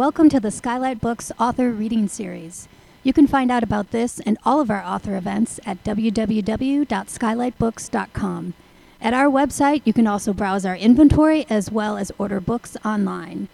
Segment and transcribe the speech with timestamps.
[0.00, 2.68] Welcome to the Skylight Books author reading series.
[3.02, 8.54] You can find out about this and all of our author events at www.skylightbooks.com.
[9.02, 13.48] At our website, you can also browse our inventory as well as order books online.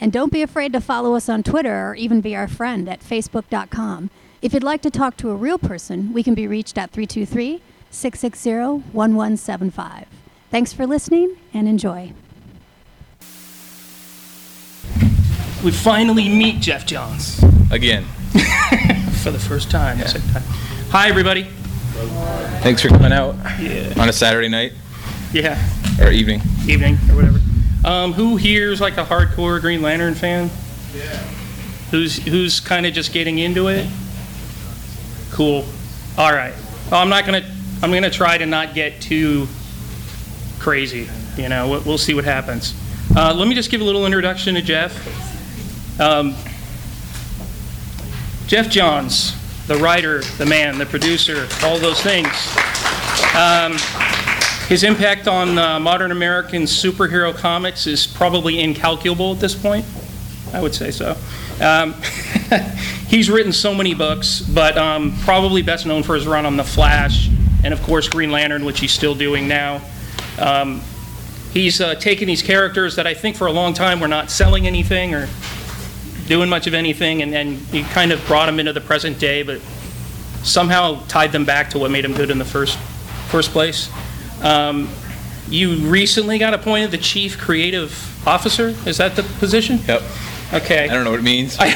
[0.00, 3.00] And don't be afraid to follow us on Twitter or even be our friend at
[3.00, 4.08] facebook.com.
[4.40, 7.60] If you'd like to talk to a real person, we can be reached at 323
[7.90, 8.50] 660
[8.96, 10.06] 1175.
[10.50, 12.14] Thanks for listening and enjoy.
[15.62, 17.40] We finally meet Geoff Johns
[17.70, 18.04] Again,
[19.22, 19.98] for the first time.
[19.98, 20.42] the second time.
[20.90, 21.44] Hi, everybody.
[22.62, 23.94] thanks for coming out Yeah.
[23.96, 24.72] on a Saturday night
[25.32, 25.58] Yeah.
[26.00, 26.42] or evening.
[26.66, 27.40] Evening or whatever.
[27.84, 30.50] Um, who here's like a hardcore Green Lantern fan?
[30.94, 31.02] Yeah.
[31.90, 33.86] Who's who's kind of just getting into it?
[35.30, 35.64] Cool.
[36.18, 36.54] All right.
[36.90, 37.42] Well, I'm not gonna.
[37.82, 39.48] I'm gonna try to not get too
[40.58, 41.08] crazy.
[41.36, 42.74] You know, we'll, we'll see what happens.
[43.16, 44.92] Uh, let me just give a little introduction to Geoff.
[45.98, 46.34] Um,
[48.46, 49.34] Geoff Johns,
[49.66, 52.28] the writer, the man, the producer, all those things.
[53.34, 53.72] Um,
[54.68, 59.84] his impact on uh, modern American superhero comics is probably incalculable at this point.
[60.52, 61.16] I would say so.
[61.60, 61.94] Um,
[63.08, 66.64] he's written so many books, but um, probably best known for his run on The
[66.64, 67.28] Flash
[67.64, 69.80] and, of course, Green Lantern, which he's still doing now.
[70.38, 70.82] Um,
[71.52, 74.66] he's uh, taken these characters that I think for a long time were not selling
[74.66, 75.28] anything or
[76.32, 79.42] doing much of anything, and, and he kind of brought them into the present day,
[79.42, 79.60] but
[80.42, 82.78] somehow tied them back to what made them good in the first
[83.28, 83.90] first place.
[84.42, 84.88] Um,
[85.50, 87.92] you recently got appointed the chief creative
[88.26, 88.68] officer.
[88.86, 89.78] Is that the position?
[89.86, 90.02] Yep.
[90.54, 90.88] Okay.
[90.88, 91.58] I don't know what it means.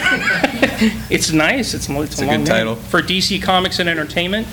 [1.08, 1.74] It's nice.
[1.74, 2.46] It's, it's, It's a long good name.
[2.46, 2.76] title.
[2.76, 4.46] for DC Comics and Entertainment,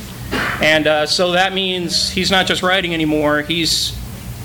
[0.61, 3.41] and uh, so that means he's not just writing anymore.
[3.41, 3.97] He's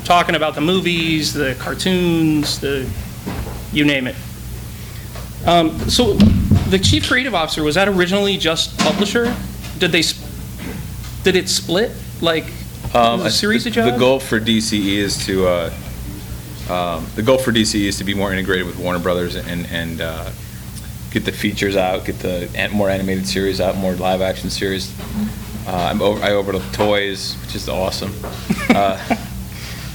[0.04, 2.88] talking about the movies, the cartoons, the
[3.72, 4.16] you name it.
[5.48, 6.12] Um, so,
[6.68, 9.34] the chief creative officer was that originally just publisher?
[9.78, 10.02] Did they?
[10.04, 10.20] sp-
[11.24, 12.44] Did it split like
[12.94, 13.92] Um, a series of jobs?
[13.92, 15.72] The goal for DCE is to, uh,
[16.68, 20.02] um, the goal for DCE is to be more integrated with Warner Brothers and, and
[20.02, 20.30] uh,
[21.10, 24.92] get the features out, get the an- more animated series out, more live-action series.
[25.66, 26.32] Uh, I'm over, I
[26.72, 28.12] toys, which is awesome.
[28.68, 28.98] Uh,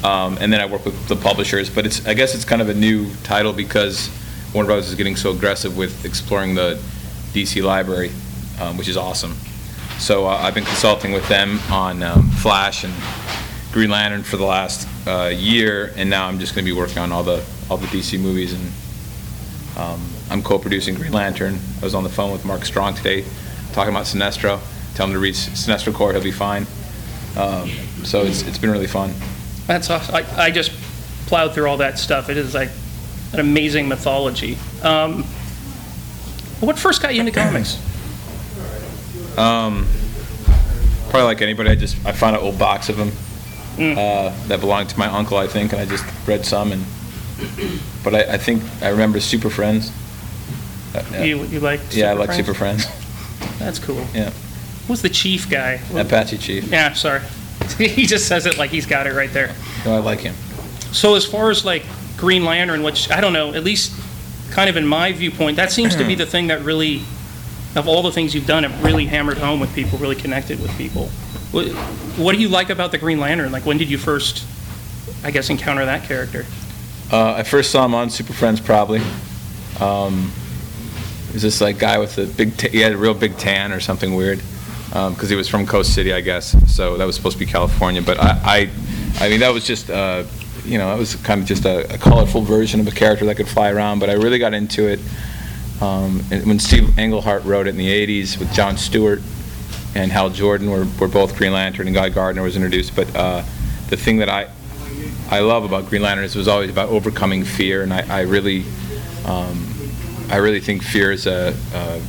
[0.03, 2.69] um, And then I work with the publishers, but it's, I guess it's kind of
[2.69, 4.09] a new title because
[4.53, 6.79] Warner Brothers is getting so aggressive with exploring the
[7.33, 8.11] DC library,
[8.61, 9.33] um, which is awesome.
[9.97, 12.93] So uh, I've been consulting with them on um, Flash and
[13.71, 16.99] Green Lantern for the last uh, year, and now I'm just going to be working
[16.99, 18.71] on all the, all the DC movies, and
[19.75, 21.57] um, I'm co-producing Green Lantern.
[21.81, 23.25] I was on the phone with Mark Strong today,
[23.71, 24.59] talking about Sinestro,
[24.93, 26.67] tell him to read Sinestro Corps, he'll be fine.
[27.35, 27.69] Um,
[28.03, 29.13] So it's, it's been really fun.
[29.65, 30.13] That's awesome.
[30.13, 30.71] I, I just
[31.25, 32.29] plowed through all that stuff.
[32.29, 32.69] It is like
[33.33, 34.57] an amazing mythology.
[34.83, 35.23] Um,
[36.59, 37.77] what first got you into comics?
[39.37, 39.87] Um,
[41.09, 43.11] Probably like anybody, I just, I found an old box of them
[43.77, 43.97] Mm.
[43.97, 46.85] uh, that belonged to my uncle, I think, and I just read some, and,
[48.03, 49.91] but I, I think, I remember Super Friends.
[50.93, 51.23] Uh, yeah.
[51.23, 51.79] You, you like?
[51.79, 51.95] Super Friends?
[51.97, 52.85] Yeah, I like Super Friends.
[53.57, 54.05] That's cool.
[54.13, 54.29] Yeah,
[54.87, 55.81] Who's the chief guy?
[55.95, 56.65] Apache Chief.
[56.71, 57.21] Yeah, sorry.
[57.79, 59.55] he just says it like he's got it right there.
[59.85, 60.35] No, I like him.
[60.91, 61.83] So as far as like
[62.23, 63.91] Green Lantern, which I don't know, at least
[64.51, 67.01] kind of in my viewpoint, that seems to be the thing that really,
[67.75, 70.71] of all the things you've done, it really hammered home with people, really connected with
[70.77, 71.07] people.
[71.51, 71.67] What,
[72.17, 73.51] what do you like about the Green Lantern?
[73.51, 74.45] Like, when did you first,
[75.21, 76.45] I guess, encounter that character?
[77.11, 79.01] Uh, I first saw him on Super Friends, probably.
[79.81, 80.31] Um,
[81.33, 83.81] was this like guy with a big, ta- he had a real big tan or
[83.81, 84.41] something weird,
[84.87, 86.55] because he was from Coast City, I guess.
[86.73, 88.01] So that was supposed to be California.
[88.01, 88.69] But I,
[89.19, 90.23] I, I mean, that was just, uh,
[90.65, 93.35] you know, it was kind of just a, a colorful version of a character that
[93.35, 93.99] could fly around.
[93.99, 94.99] But I really got into it
[95.81, 99.21] um, when Steve Englehart wrote it in the '80s with John Stewart
[99.95, 102.95] and Hal Jordan were, were both Green Lantern, and Guy Gardner was introduced.
[102.95, 103.43] But uh,
[103.89, 104.49] the thing that I
[105.29, 108.21] I love about Green Lantern is it was always about overcoming fear, and I, I
[108.21, 108.65] really,
[109.25, 109.67] um,
[110.29, 112.01] I really think fear is a, a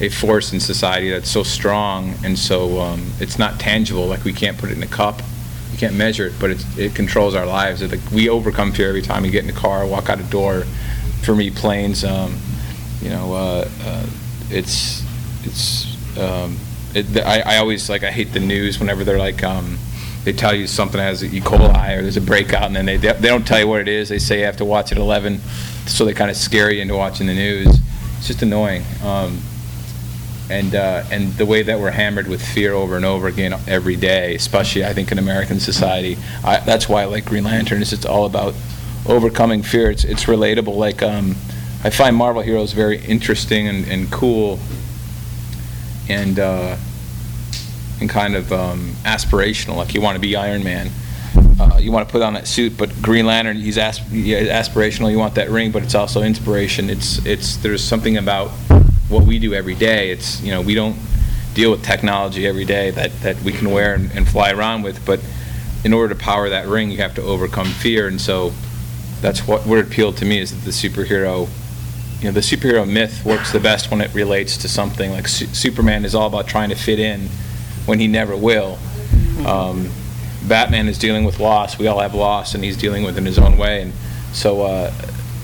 [0.00, 4.06] a force in society that's so strong and so um, it's not tangible.
[4.06, 5.22] Like we can't put it in a cup,
[5.72, 7.82] you can't measure it, but it controls our lives.
[7.82, 10.64] Like, we overcome fear every time we get in a car, walk out a door.
[11.22, 12.36] For me, planes, um,
[13.00, 14.06] you know, uh, uh,
[14.50, 15.04] it's
[15.44, 16.56] it's um,
[16.94, 19.78] it, I, I always like I hate the news whenever they're like um,
[20.24, 21.40] they tell you something has E.
[21.40, 24.08] coli or there's a breakout and then they they don't tell you what it is.
[24.08, 25.40] They say you have to watch at 11,
[25.86, 27.78] so they kind of scare you into watching the news.
[28.18, 28.82] It's just annoying.
[29.02, 29.40] Um,
[30.52, 33.96] and uh, and the way that we're hammered with fear over and over again every
[33.96, 37.80] day, especially I think in American society, I, that's why I like Green Lantern.
[37.80, 38.54] Is it's all about
[39.08, 39.90] overcoming fear.
[39.90, 40.76] It's it's relatable.
[40.76, 41.30] Like um,
[41.82, 44.58] I find Marvel heroes very interesting and, and cool,
[46.10, 46.76] and uh,
[48.00, 49.76] and kind of um, aspirational.
[49.76, 50.90] Like you want to be Iron Man.
[51.58, 55.10] Uh, you want to put on that suit, but Green Lantern, he's asp- aspirational.
[55.10, 56.90] You want that ring, but it's also inspiration.
[56.90, 58.50] It's it's there's something about
[59.12, 60.10] what we do every day.
[60.10, 60.96] It's you know we don't
[61.54, 65.04] deal with technology every day that, that we can wear and, and fly around with,
[65.04, 65.20] but
[65.84, 68.52] in order to power that ring, you have to overcome fear, and so
[69.20, 71.48] that's what what appealed to me is that the superhero,
[72.20, 75.46] you know, the superhero myth works the best when it relates to something like Su-
[75.46, 77.28] Superman is all about trying to fit in
[77.86, 78.78] when he never will.
[79.46, 79.90] Um,
[80.48, 81.78] Batman is dealing with loss.
[81.78, 83.82] We all have loss, and he's dealing with it in his own way.
[83.82, 83.92] And
[84.32, 84.92] so, uh,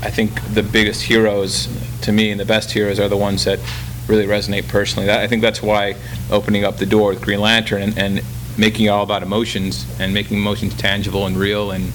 [0.02, 1.68] I think the biggest heroes
[2.08, 3.60] to me and the best heroes are the ones that
[4.08, 5.06] really resonate personally.
[5.06, 5.94] That, I think that's why
[6.30, 8.24] opening up the door with Green Lantern and, and
[8.56, 11.92] making it all about emotions and making emotions tangible and real and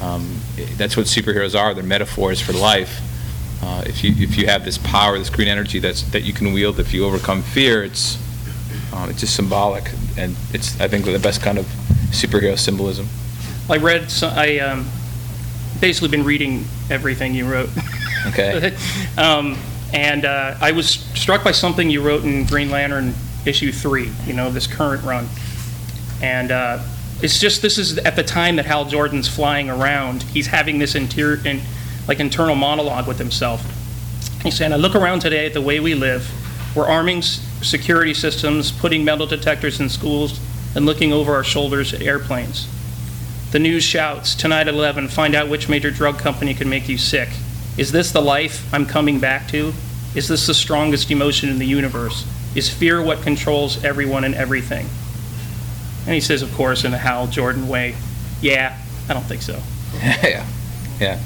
[0.00, 0.36] um,
[0.76, 1.74] that's what superheroes are.
[1.74, 3.00] They're metaphors for life.
[3.62, 6.52] Uh, if you if you have this power, this green energy that's that you can
[6.52, 8.16] wield, if you overcome fear, it's
[8.92, 11.66] um, it's just symbolic, and it's I think the best kind of
[12.10, 13.08] superhero symbolism.
[13.68, 14.86] I read, so- I um,
[15.80, 17.70] basically been reading everything you wrote.
[18.28, 18.76] Okay.
[19.18, 19.56] Um,
[19.92, 23.14] And uh, I was struck by something you wrote in Green Lantern
[23.46, 25.28] issue three, you know, this current run.
[26.20, 26.82] And uh,
[27.22, 30.94] it's just, this is at the time that Hal Jordan's flying around, he's having this
[30.94, 31.60] interior, in,
[32.06, 33.64] like internal monologue with himself.
[34.42, 36.30] He's saying, I look around today at the way we live.
[36.76, 40.38] We're arming security systems, putting metal detectors in schools,
[40.74, 42.68] and looking over our shoulders at airplanes.
[43.52, 46.98] The news shouts, tonight at 11, find out which major drug company can make you
[46.98, 47.30] sick.
[47.78, 49.72] Is this the life I'm coming back to?
[50.14, 52.26] Is this the strongest emotion in the universe?
[52.54, 54.88] Is fear what controls everyone and everything?
[56.06, 57.94] And he says, of course, in a Hal Jordan way,
[58.40, 58.76] yeah,
[59.08, 59.60] I don't think so.
[59.94, 60.46] yeah.
[61.00, 61.20] Yeah.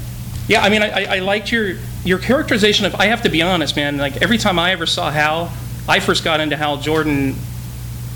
[0.47, 3.41] Yeah, I mean, I, I- I liked your, your characterization of, I have to be
[3.41, 5.51] honest, man, like, every time I ever saw Hal,
[5.87, 7.35] I first got into Hal Jordan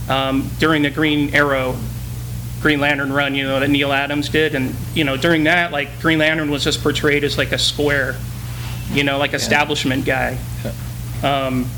[0.09, 1.77] um, during the Green Arrow,
[2.61, 5.99] Green Lantern run, you know, that Neal Adams did, and, you know, during that, like,
[6.01, 8.15] Green Lantern was just portrayed as like a square,
[8.91, 10.37] you know, like establishment guy.
[11.23, 11.69] Um,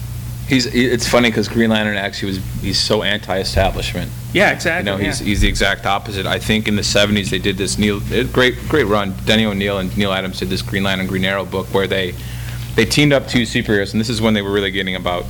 [0.47, 4.11] He's it's funny because Green Lantern actually was he's so anti-establishment.
[4.33, 5.27] Yeah, You exactly, know, he's, yeah.
[5.27, 6.25] he's the exact opposite.
[6.25, 9.13] I think in the 70s they did this Neil, it- great, great run.
[9.25, 12.15] Denny O'Neil and Neal Adams did this Green Lantern, Green Arrow book where they,
[12.75, 15.25] they teamed up two superheroes, and this is when they were really getting about,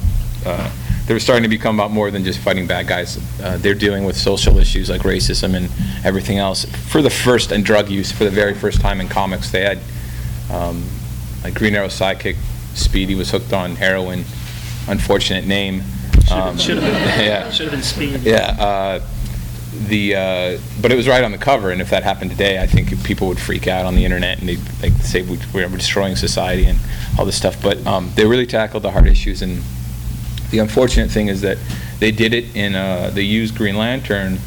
[0.46, 0.72] uh,
[1.10, 3.18] they were starting to become about more than just fighting bad guys.
[3.42, 5.68] Uh, they're dealing with social issues like racism and
[6.06, 6.66] everything else.
[6.66, 9.80] For the first, and drug use, for the very first time in comics, they had,
[10.52, 10.84] um,
[11.44, 12.36] like Green Arrow's sidekick,
[12.76, 14.24] Speedy, was hooked on heroin.
[14.88, 15.82] Unfortunate name.
[16.32, 17.44] Um, Should have yeah.
[17.46, 18.22] been, should have been speed.
[18.22, 19.02] Yeah, uh,
[19.88, 22.68] the, uh, but it was right on the cover, and if that happened today, I
[22.68, 26.16] think people would freak out on the internet, and they'd like say we- we're destroying
[26.16, 26.78] society and
[27.18, 27.60] all this stuff.
[27.64, 29.64] But um, they really tackled the hard issues, and
[30.52, 31.58] the unfortunate thing is that
[32.00, 34.40] they did it in, uh, they used Green Lantern,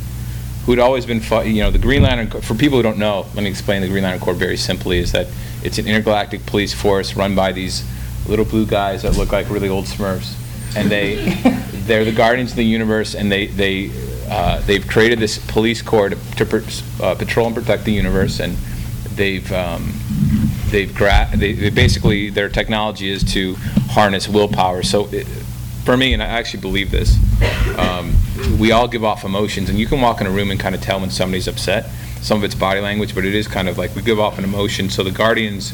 [0.66, 3.26] who'd always been, fu- you know, the Green Lantern, Corps- for people who don't know,
[3.34, 5.26] let me explain the Green Lantern Corps very simply, is that
[5.62, 7.84] it's an intergalactic police force run by these
[8.26, 10.34] little blue guys that look like really old Smurfs.
[10.76, 11.16] And they,
[11.86, 13.90] they're the guardians of the universe, and they, they,
[14.28, 18.56] uh, they've created this police corps to, to uh, patrol and protect the universe, and
[19.14, 19.92] they've, um,
[20.70, 23.54] they've gra- they, they basically, their technology is to
[23.90, 24.82] harness willpower.
[24.82, 25.26] So it,
[25.84, 27.16] for me, and I actually believe this,
[27.76, 28.14] um,
[28.58, 30.80] we all give off emotions, and you can walk in a room and kind of
[30.80, 31.90] tell when somebody's upset.
[32.20, 34.44] Some of it's body language, but it is kind of like we give off an
[34.44, 34.90] emotion.
[34.90, 35.72] So the Guardians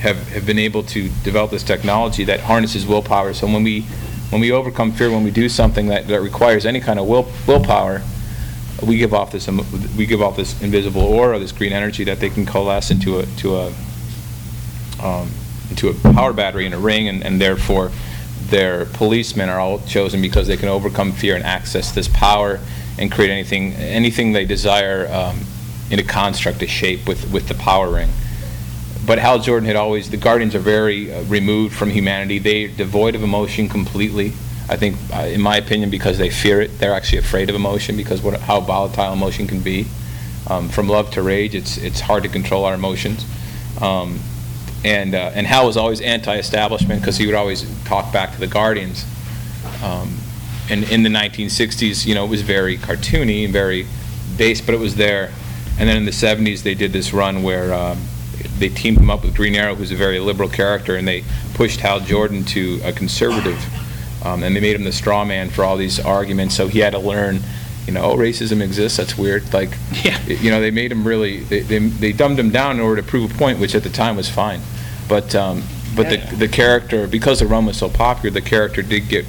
[0.00, 3.34] have, have been able to develop this technology that harnesses willpower.
[3.34, 3.82] So when we
[4.30, 7.28] when we overcome fear, when we do something that, that requires any kind of will
[7.48, 8.00] willpower,
[8.86, 9.48] we give off this
[9.96, 13.26] we give off this invisible aura, this green energy that they can coalesce into a
[13.26, 13.66] to a
[15.02, 15.30] um,
[15.68, 17.90] into a power battery in a ring, and, and therefore
[18.50, 22.60] their policemen are all chosen because they can overcome fear and access this power
[22.98, 25.40] and create anything anything they desire um,
[25.90, 28.10] in a construct, a shape with with the power ring.
[29.06, 32.38] But Hal Jordan had always the Guardians are very uh, removed from humanity.
[32.38, 34.32] They're devoid of emotion completely.
[34.68, 37.96] I think, uh, in my opinion, because they fear it, they're actually afraid of emotion
[37.96, 39.86] because what, how volatile emotion can be.
[40.46, 43.24] Um, from love to rage, it's it's hard to control our emotions.
[43.80, 44.20] Um,
[44.84, 48.46] and uh, and Hal was always anti-establishment because he would always talk back to the
[48.46, 49.04] Guardians.
[49.82, 50.16] Um,
[50.70, 53.86] and in the 1960s, you know, it was very cartoony and very
[54.36, 55.32] base, but it was there.
[55.78, 58.00] And then in the 70s, they did this run where um,
[58.58, 61.80] they teamed him up with Green Arrow, who's a very liberal character, and they pushed
[61.80, 63.58] Hal Jordan to a conservative,
[64.24, 66.54] um, and they made him the straw man for all these arguments.
[66.54, 67.40] So he had to learn
[67.86, 69.52] you know, oh, racism exists, that's weird.
[69.52, 69.70] Like,
[70.04, 70.20] Yeah.
[70.26, 73.06] you know, they made him really, they, they, they dumbed him down in order to
[73.08, 74.60] prove a point, which at the time was fine.
[75.08, 75.62] But, um,
[75.96, 79.26] but Yeah, the, the character, because the run was so popular, the character did get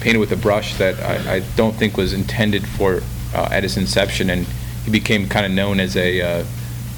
[0.00, 3.00] painted with a brush that I, I don't think was intended for,
[3.34, 4.46] uh, at its inception, and
[4.84, 6.44] he became kind of known as a, uh,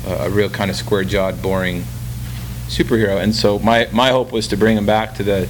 [0.07, 1.85] a real kind of square-jawed, boring
[2.69, 3.23] superhero.
[3.23, 5.49] And so my, my hope was to bring him back to the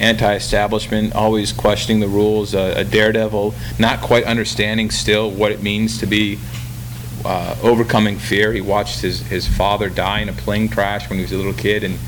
[0.00, 5.98] anti-establishment, always questioning the rules, a a daredevil, not quite understanding still what it means
[5.98, 6.38] to be
[7.24, 8.52] uh, overcoming fear.
[8.52, 11.54] He watched his, his father die in a plane crash when he was a little
[11.54, 11.98] kid, and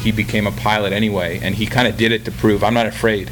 [0.00, 1.40] he became a pilot anyway.
[1.42, 3.30] And he kind of did it to prove, I'm not afraid.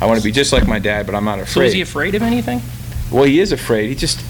[0.00, 1.52] I want to be just like my dad, but I'm not afraid.
[1.52, 2.60] So is he afraid of anything?
[3.10, 3.88] Well, he is afraid.
[3.88, 4.20] He just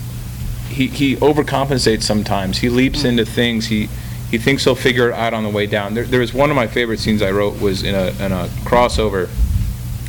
[0.69, 2.59] he he overcompensates sometimes.
[2.59, 3.67] He leaps into things.
[3.67, 3.89] He
[4.33, 5.93] he thinks he'll figure it out on the way down.
[5.93, 8.49] There, there was one of my favorite scenes I wrote was in a in a
[8.65, 9.29] crossover.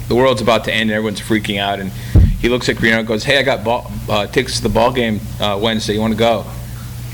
[0.08, 1.92] The world's about to end, and everyone's freaking out, and
[2.40, 4.70] he looks at Green Arrow and goes, "Hey, I got ball, uh, tickets to the
[4.70, 5.96] ball game uh, Wednesday.
[5.96, 6.46] You want to go?"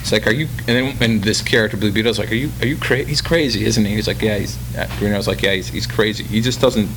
[0.01, 2.51] It's like, "Are you?" And then and this character Blue Beetle's like, "Are you?
[2.61, 3.09] Are you crazy?
[3.09, 6.23] He's crazy, isn't he?" He's like, "Yeah." He's uh, like, "Yeah, he's he's crazy.
[6.23, 6.89] He just doesn't."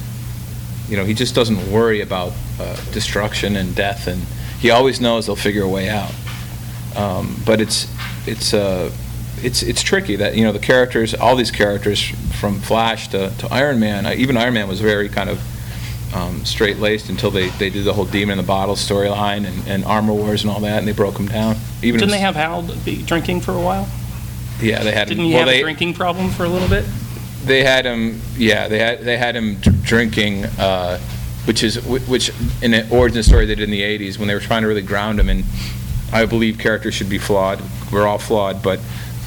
[0.91, 4.21] You know, he just doesn't worry about uh, destruction and death, and
[4.61, 6.13] he always knows they'll figure a way out.
[6.97, 7.89] Um, but it's
[8.27, 8.91] it's uh,
[9.43, 12.01] it's it's tricky that you know the characters, all these characters
[12.41, 14.07] from Flash to, to Iron Man.
[14.19, 17.93] Even Iron Man was very kind of um, straight laced until they, they did the
[17.93, 20.93] whole Demon in the Bottle storyline and, and Armor Wars and all that, and they
[20.93, 21.57] broke him down.
[21.83, 23.89] Even Didn't they have Hal be drinking for a while?
[24.61, 25.09] Yeah, they had.
[25.09, 26.85] Didn't him, he well, have they, a drinking problem for a little bit?
[27.45, 28.21] They had him.
[28.37, 30.99] Yeah, they had they had him drinking, uh,
[31.47, 32.31] which is which
[32.63, 34.83] in an origin story they did in the '80s when they were trying to really
[34.83, 35.29] ground him.
[35.29, 35.45] And
[36.13, 37.61] I believe characters should be flawed.
[37.91, 38.79] We're all flawed, but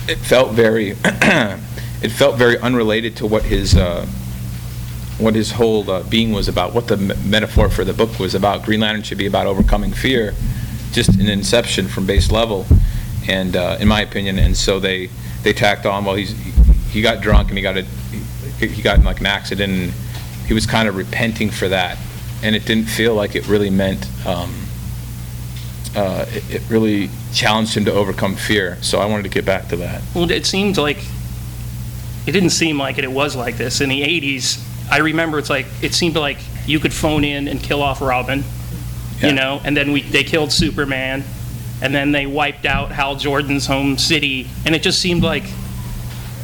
[0.07, 0.91] it felt very
[2.01, 4.05] it felt very unrelated to what his uh,
[5.17, 8.35] what his whole uh, being was about, what the me- metaphor for the book was
[8.35, 8.63] about.
[8.63, 10.33] Green Lantern should be about overcoming fear,
[10.91, 12.65] just an inception from base level,
[13.27, 15.09] and uh, in my opinion, and so they
[15.43, 16.05] they tacked on.
[16.05, 16.31] Well, he's
[16.91, 17.83] he got drunk and he got a
[18.59, 19.91] he, he got in like an accident, and
[20.47, 21.97] he was kind of repenting for that,
[22.43, 24.05] and it didn't feel like it really meant.
[24.25, 24.53] Um,
[25.95, 28.77] uh, it, it really challenged him to overcome fear.
[28.81, 30.01] So I wanted to get back to that.
[30.13, 30.97] Well, it seemed like
[32.27, 33.03] it didn't seem like it.
[33.03, 34.61] It was like this in the '80s.
[34.91, 36.37] I remember it's like it seemed like
[36.67, 38.43] you could phone in and kill off Robin,
[39.19, 39.27] Yeah.
[39.29, 41.23] you know, and then we they killed Superman,
[41.81, 45.43] and then they wiped out Hal Jordan's home city, and it just seemed like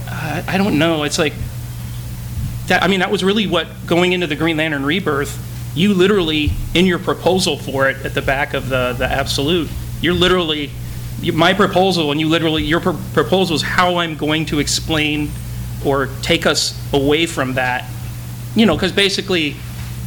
[0.08, 1.04] uh, I don't know.
[1.04, 1.34] It's like
[2.68, 2.84] that.
[2.84, 5.48] I mean, that was really what going into the Green Lantern Rebirth.
[5.76, 9.70] You literally in your proposal for it at the back of the the Absolute,
[10.02, 10.70] you're literally
[11.22, 15.30] you- my proposal, and you literally, your pr- proposal is how I'm going to explain
[15.86, 17.86] or take us away from that.
[18.56, 19.56] You know, because basically,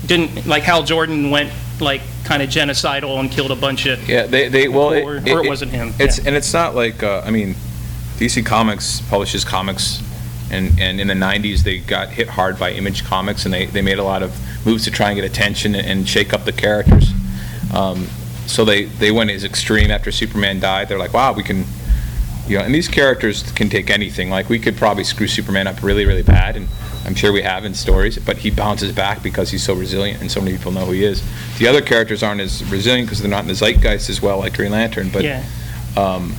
[0.06, 4.26] didn't, like Hal Jordan went like kind of genocidal and killed a bunch of, Yeah,
[4.26, 6.24] they, they well, it, Or- or it wasn't him, It's yeah.
[6.26, 7.54] and it's not like uh, I mean,
[8.18, 10.02] DC Comics publishes comics,
[10.50, 13.82] and and in the '90s they got hit hard by Image Comics, and they they
[13.82, 16.52] made a lot of moves to try and get attention and, and shake up the
[16.52, 17.12] characters.
[17.72, 18.06] Um,
[18.46, 20.88] so they they went as extreme after Superman died.
[20.88, 21.64] They're like, wow, we can.
[22.46, 24.28] You know, and these characters can take anything.
[24.28, 26.68] Like we could probably screw Superman up really, really bad, and
[27.06, 28.18] I'm sure we have in stories.
[28.18, 31.04] But he bounces back because he's so resilient, and so many people know who he
[31.04, 31.22] is.
[31.58, 34.54] The other characters aren't as resilient because they're not in the zeitgeist as well, like
[34.54, 35.08] Green Lantern.
[35.08, 35.42] But yeah.
[35.96, 36.34] um,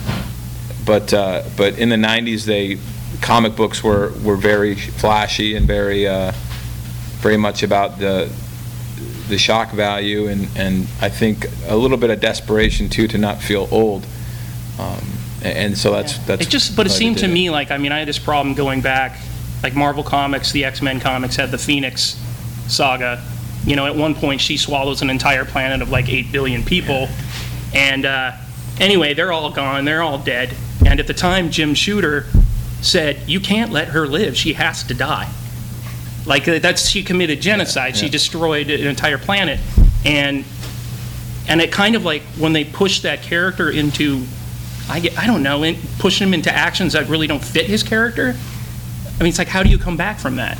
[0.85, 2.77] but uh, but in the '90s, they
[3.21, 6.31] comic books were were very flashy and very uh,
[7.21, 8.31] very much about the
[9.27, 13.41] the shock value and and I think a little bit of desperation too to not
[13.41, 14.05] feel old.
[14.79, 16.23] Um, and so that's Yeah.
[16.27, 16.41] that's.
[16.47, 17.29] It just, but it seemed to it.
[17.29, 19.19] me like, I mean, I had this problem going back,
[19.63, 22.19] like Marvel Comics, the X-Men comics had the Phoenix
[22.67, 23.23] saga.
[23.65, 27.07] You know, at one point, she swallows an entire planet of like 8 billion people.
[27.73, 28.33] And uh,
[28.79, 30.53] anyway, they're all gone, they're all dead.
[30.85, 32.25] And at the time, Jim Shooter
[32.85, 35.29] said, You can't let her live, she has to die.
[36.25, 38.11] Like, uh, that's, she committed genocide, she Yeah.
[38.11, 39.59] destroyed an entire planet.
[40.05, 40.45] And
[41.47, 44.23] and it kind of like when they push that character into
[44.89, 47.81] I get, I don't know, in, pushing him into actions that really don't fit his
[47.81, 48.35] character.
[49.19, 50.59] I mean, it's like, how do you come back from that?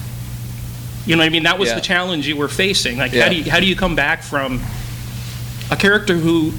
[1.06, 1.44] You know what I mean?
[1.44, 1.76] That was Yeah.
[1.76, 2.98] the challenge you were facing.
[2.98, 3.24] Like, Yeah.
[3.24, 4.64] how do you how do you come back from
[5.70, 6.54] a character who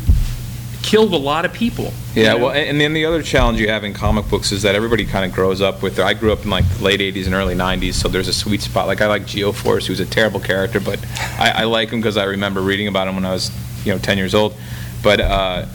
[0.86, 1.92] killed a lot of people?
[2.14, 2.44] you Yeah, know?
[2.46, 5.24] well, and then the other challenge you have in comic books is that everybody kind
[5.24, 5.98] of grows up with.
[5.98, 8.62] I grew up in like the late '80s and early '90s, so there's a sweet
[8.62, 8.86] spot.
[8.86, 11.04] Like I like Geo-Force, who's a terrible character, but
[11.38, 13.50] I, I like him because I remember reading about him when I was,
[13.84, 14.54] you know, 10 years old.
[15.02, 15.66] But uh,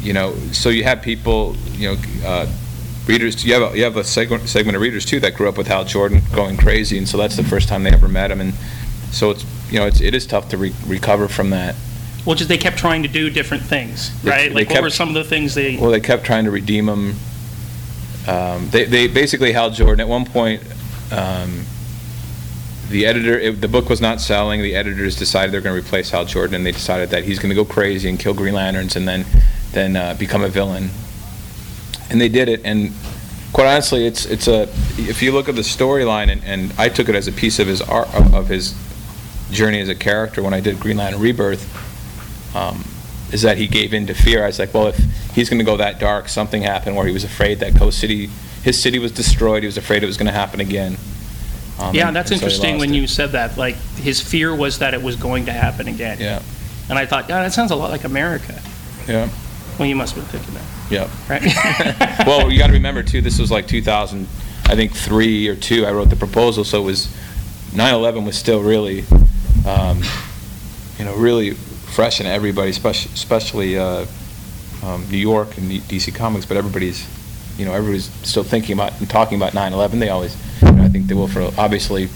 [0.00, 2.46] you know, so you have people, you know, uh,
[3.06, 3.44] readers.
[3.44, 5.66] You have a, you have a segment segment of readers too that grew up with
[5.66, 8.54] Hal Jordan going crazy, and so that's the first time they ever met him, and
[9.12, 11.74] so it's you know it's, it is tough to re- recover from that.
[12.24, 14.48] Well, just they kept trying to do different things, They- right?
[14.48, 16.88] they Like, what were some of the things they, Well, they kept trying to redeem
[16.88, 17.16] him.
[18.26, 20.62] Um, they, they basically Hal Jordan at one point.
[21.12, 21.66] Um,
[22.88, 24.62] the editor, it, the book was not selling.
[24.62, 27.50] The editors decided they're going to replace Hal Jordan, and they decided that he's going
[27.50, 29.26] to go crazy and kill Green Lanterns, and then
[29.72, 30.90] then uh, become a villain.
[32.10, 32.60] And they did it.
[32.64, 32.92] And
[33.52, 34.62] quite honestly, it's it's a
[34.96, 37.66] if you look at the storyline, and, and I took it as a piece of
[37.66, 38.74] his art of his
[39.50, 41.80] journey as a character when I did Green Lantern Rebirth.
[42.54, 42.84] Um,
[43.32, 44.44] is that he gave in to fear.
[44.44, 44.96] I was like, well, if
[45.34, 48.28] he's going to go that dark, something happened where he was afraid that Coast City,
[48.62, 49.62] his city was destroyed.
[49.62, 50.96] He was afraid it was going to happen again.
[51.80, 52.96] Um, yeah, and- that's and so interesting when it.
[52.96, 53.56] you said that.
[53.58, 56.18] Like, his fear was that it was going to happen again.
[56.20, 56.42] Yeah,
[56.88, 58.60] And I thought, yeah, that sounds a lot like America.
[59.08, 59.28] yeah,
[59.78, 61.10] Well, you must have been thinking that, yeah.
[61.28, 62.24] right?
[62.26, 63.20] well, you got to remember too.
[63.20, 64.28] This was like 2000,
[64.66, 65.84] I think three or two.
[65.86, 67.08] I wrote the proposal, so it was
[67.72, 69.04] 9/11 was still really,
[69.66, 70.02] um,
[70.98, 71.56] you know, really
[71.94, 74.06] fresh in everybody, especially, especially uh,
[74.82, 76.44] um, New York and DC Comics.
[76.46, 77.06] But everybody's,
[77.56, 80.00] you know, everybody's still thinking about and talking about 9/11.
[80.00, 82.06] They always, you know, I think they will for obviously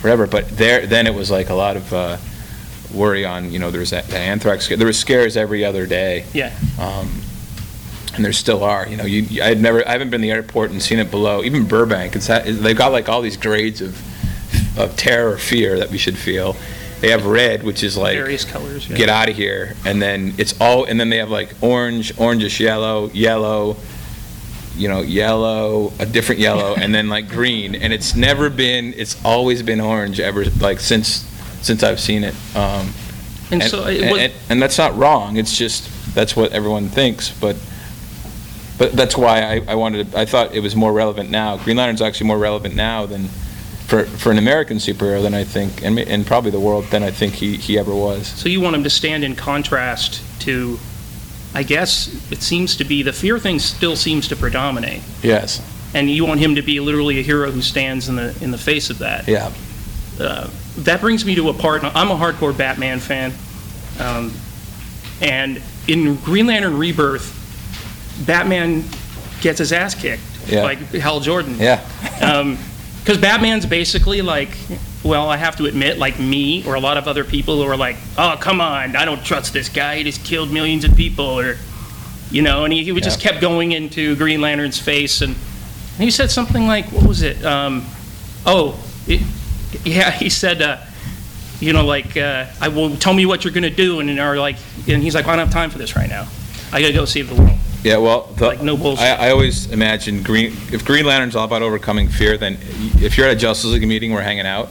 [0.00, 0.26] forever.
[0.26, 2.16] But there, then it was like a lot of uh,
[2.94, 4.64] worry on, you know, there was that, that anthrax.
[4.64, 4.76] scare.
[4.76, 6.24] There were scares every other day.
[6.32, 6.52] Yeah.
[6.80, 7.20] Um,
[8.14, 8.86] and there still are.
[8.88, 10.98] You know, you, you- I had never, I haven't been to the airport and seen
[10.98, 11.42] it below.
[11.42, 15.78] Even Burbank, it's that, they've got like all these grades of, of terror or fear
[15.78, 16.56] that we should feel.
[17.00, 18.88] They have red, which is like Various colors.
[18.88, 18.96] yeah.
[18.96, 22.58] get out of here, and then it's all, and then they have like orange, orangish
[22.58, 23.76] yellow, yellow,
[24.76, 29.16] you know, yellow, a different yellow, and then like green, and it's never been, it's
[29.24, 31.24] always been orange ever, like since
[31.62, 32.34] since I've seen it.
[32.56, 32.92] Um,
[33.50, 35.36] And so it was, and, and that's not wrong.
[35.36, 37.30] It's just that's what everyone thinks.
[37.30, 37.56] But
[38.76, 40.12] but that's why I, I wanted.
[40.12, 41.56] To, I thought it was more relevant now.
[41.58, 43.28] Green Lantern's actually more relevant now than
[43.88, 47.10] for for an American superhero than I think, and and probably the world than I
[47.10, 48.28] think he he ever was.
[48.28, 50.78] so you want him to stand in contrast to,
[51.54, 55.02] I guess, it seems to be, the fear thing still seems to predominate.
[55.22, 55.60] Yes.
[55.94, 58.58] And you want him to be literally a hero who stands in the, in the
[58.58, 59.26] face of that.
[59.26, 59.50] Yeah.
[60.20, 60.48] Uh,
[60.78, 63.32] That brings me to a part, I'm a hardcore Batman fan.
[63.98, 64.32] Um,
[65.22, 67.26] And in Green Lantern Rebirth,
[68.26, 68.84] Batman
[69.40, 70.62] gets his ass kicked Yeah.
[70.62, 71.56] by Hal Jordan.
[71.58, 71.80] Yeah.
[73.08, 74.50] Because Batman's basically like,
[75.02, 77.74] well, I have to admit, like me or a lot of other people who are
[77.74, 79.96] like, oh, come on, I don't trust this guy.
[79.96, 81.56] He just killed millions of people, or,
[82.30, 85.22] you know, and he, he just kept going into Green Lantern's face.
[85.22, 87.42] And, and he said something like, what was it?
[87.46, 87.86] Um,
[88.44, 89.22] oh, it,
[89.86, 90.76] yeah, he said, uh,
[91.60, 94.00] you know, like, uh, I will tell me what you're going to do.
[94.00, 96.28] And, are like, and he's like, I don't have time for this right now.
[96.74, 97.58] I got to go save the world.
[97.84, 99.04] Yeah, well, the, Like, no bullshit.
[99.04, 100.52] I, I always imagine Green.
[100.72, 102.58] If Green Lantern's all about overcoming fear, then
[102.96, 104.68] if you're at a Justice League meeting, we're hanging out.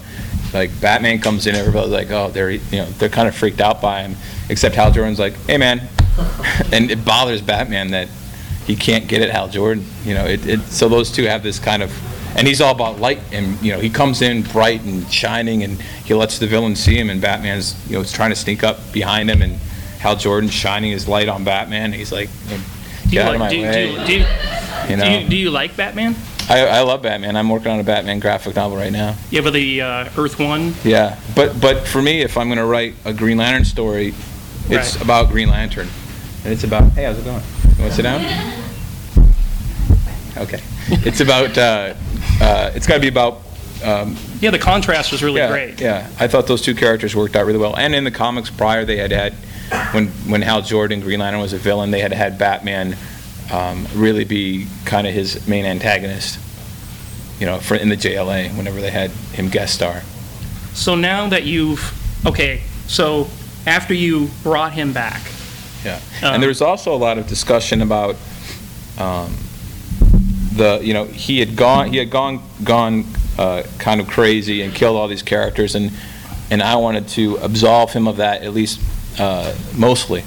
[0.54, 3.82] Like Batman comes in, everybody's like, oh, they're you know they're kind of freaked out
[3.82, 4.15] by him.
[4.50, 5.82] Except Hal Jordan's like, hey man,
[6.74, 8.08] and it bothers Batman that
[8.65, 9.86] he can't get at Hal Jordan.
[10.04, 11.91] You know, it, it so those two have this kind of,
[12.38, 15.82] and he's all about light, and you know he comes in bright and shining, and
[15.82, 19.30] he lets the villain see him, and Batman's you know trying to sneak up behind
[19.30, 19.54] him, and
[20.00, 21.86] Hal Jordan's shining his light on Batman.
[21.86, 22.30] And he's like.
[22.48, 22.63] you know,
[23.10, 23.96] Do you, Get like, my do, way.
[23.96, 24.20] do, do, you,
[24.89, 26.15] You do, you, do you like Batman?
[26.50, 27.36] I, I love Batman.
[27.36, 29.15] I'm working on a Batman graphic novel right now.
[29.32, 30.74] Yeah, but the uh, Earth One.
[30.84, 34.13] Yeah, but but for me, if I'm going to write a Green Lantern story,
[34.70, 35.02] it's Right.
[35.04, 35.88] about Green Lantern,
[36.43, 36.91] and it's about.
[36.93, 37.41] Hey, how's it going?
[37.78, 38.22] You want to sit down?
[40.38, 40.62] Okay.
[41.06, 41.58] It's about.
[41.58, 41.93] Uh,
[42.39, 43.41] uh, it's got to be about.
[43.84, 45.82] Um, Yeah, the contrast was really yeah, great.
[45.82, 46.10] yeah.
[46.17, 47.76] I thought those two characters worked out really well.
[47.76, 49.34] And in the comics prior, they had had
[49.91, 52.95] when when Hal Jordan, Green Lantern, was a villain, they had had Batman
[53.51, 56.39] um, really be kind of his main antagonist.
[57.39, 60.01] You know, for in the JLA, whenever they had him guest star.
[60.73, 61.93] So now that you've
[62.25, 63.27] okay, so
[63.65, 65.21] after you brought him back,
[65.84, 68.15] Yeah, Um, and there was also a lot of discussion about
[68.97, 69.36] um,
[70.53, 73.06] the, you know, he had gone, he had gone, gone
[73.38, 75.91] uh, kind of crazy and killed all these characters, and
[76.49, 78.80] and I wanted to absolve him of that at least
[79.17, 80.23] uh, mostly,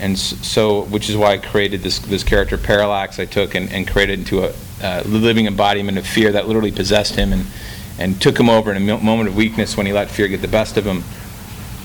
[0.00, 3.18] and so which is why I created this this character Parallax.
[3.18, 7.14] I took and, and created into a uh, living embodiment of fear that literally possessed
[7.14, 7.46] him and
[7.98, 10.48] and took him over in a moment of weakness when he let fear get the
[10.48, 11.04] best of him.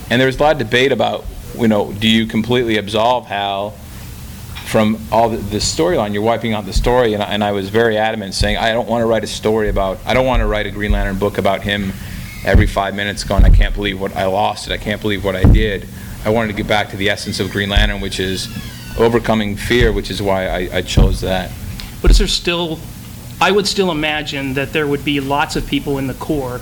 [0.10, 1.26] And there was a lot of debate about,
[1.58, 3.72] you know, do you completely absolve Hal
[4.66, 6.14] from all the, the storyline?
[6.14, 8.88] You're wiping out the story, and I, and I was very adamant, saying I don't
[8.88, 10.00] want to write a story about.
[10.06, 11.92] I don't want to write a Green Lantern book about him
[12.46, 14.74] every five minutes going, I can't believe what I lost it.
[14.74, 15.88] I can't believe what I did.
[16.26, 18.48] I wanted to get back to the essence of Green Lantern, which is
[19.00, 21.52] overcoming fear, which is why I, I chose that.
[22.02, 22.80] but is there still?
[23.40, 26.60] I would still imagine that there would be lots of people in the Corps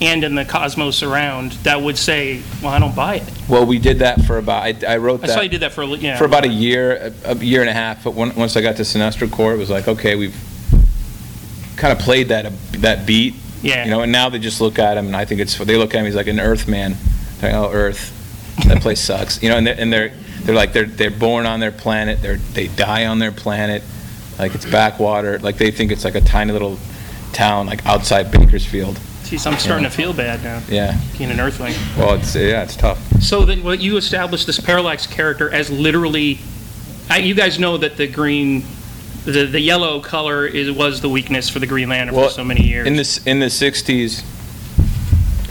[0.00, 3.32] and in the cosmos around that would say, well, I don't buy it.
[3.48, 5.34] Well, we did that for about, I, I wrote I that.
[5.34, 6.16] saw you did that for, a li- yeah.
[6.16, 8.76] for about a year, a a year and a half, but when- once I got
[8.76, 10.34] to Sinestro Corps, it was like, okay, we've
[11.76, 12.50] kind of played that,
[12.80, 13.84] that beat, Yeah.
[13.84, 15.94] you know, and now they just look at him, and I think it's, they look
[15.94, 16.96] at him, he's like an Earth man.
[17.42, 18.10] Like, oh, Earth,
[18.66, 20.12] that place sucks, you know, and they're, and they're,
[20.42, 23.82] they're like, they're, they're born on their planet, they're, they die on their planet,
[24.38, 26.78] like it's backwater, like they think it's like a tiny little
[27.32, 31.74] town, like outside Bakersfield, Jeez, I'm starting to feel bad now, yeah, being an Earthling.
[31.98, 32.98] well, it's, yeah, it's tough.
[33.22, 36.38] So then, what you established this Parallax character as literally,
[37.10, 38.64] I, you guys know that the green,
[39.24, 42.44] the, the yellow color is, was the weakness for the Green Lantern Well, for so
[42.44, 42.86] many years.
[42.86, 44.22] In this, in the '60s,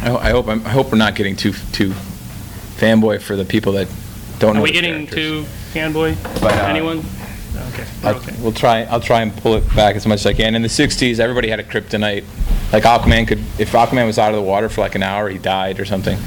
[0.04, 1.94] I ho- I hope, I'm- I hope we're not getting too, too
[2.84, 3.88] fanboy for the people that
[4.40, 5.16] don't know Are we the getting characters.
[5.16, 6.16] too fanboy?
[6.42, 7.00] But, uh, Anyone?
[7.70, 8.36] Okay, we're I- okay.
[8.42, 10.56] We'll try, I'll try and pull it back as much as I can.
[10.56, 12.24] In the '60s, everybody had a kryptonite.
[12.74, 15.38] Like Aquaman could, if Aquaman was out of the water for like an hour, he
[15.38, 16.18] died or something.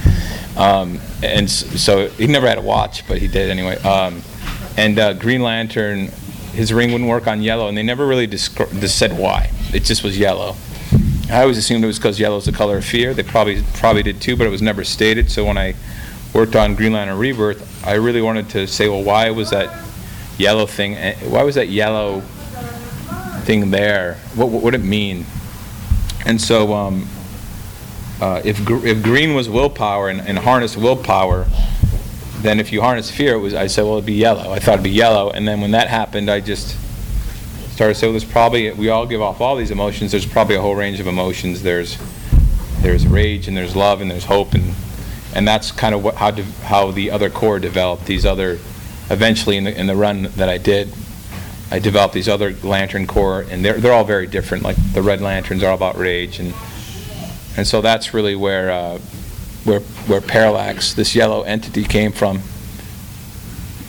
[0.57, 3.77] Um, And so, he never had a watch, but he did anyway.
[3.83, 4.23] Um,
[4.79, 6.09] And uh, Green Lantern,
[6.55, 9.51] his ring wouldn't work on yellow, and they never really said why.
[9.75, 10.55] It just was yellow.
[11.31, 13.12] I always assumed it was because yellow is the color of fear.
[13.12, 15.31] They probably, probably did too, but it was never stated.
[15.31, 15.75] So when I
[16.37, 19.87] worked on Green Lantern Rebirth, I really wanted to say, well, why was that
[20.37, 22.20] yellow thing, eh, why was that yellow
[23.44, 24.16] thing there?
[24.35, 25.25] What, what would it mean?
[26.27, 27.09] And so, um,
[28.20, 31.46] uh, if, gr- if green was willpower and, and harnessed willpower,
[32.42, 34.53] then if you harness fear, it was, I said, well, it'd be yellow.
[34.53, 35.31] I thought it'd be yellow.
[35.31, 36.77] And then when that happened, I just
[37.72, 40.11] started to say, well, there's probably, we all give off all these emotions.
[40.11, 41.62] There's probably a whole range of emotions.
[41.62, 41.96] There's,
[42.81, 44.75] there's rage and there's love and there's hope and,
[45.37, 48.53] and that's kind of what, how, de- how the other Corps developed, these other,
[49.11, 50.94] eventually in the, in the run that I did,
[51.70, 55.20] I developed these other lantern Corps, and they're, they're all very different, like the red
[55.20, 56.55] lanterns are all about rage, and,
[57.55, 58.99] and so that's really where, uh,
[59.64, 62.40] where, where Parallax, this yellow entity came from.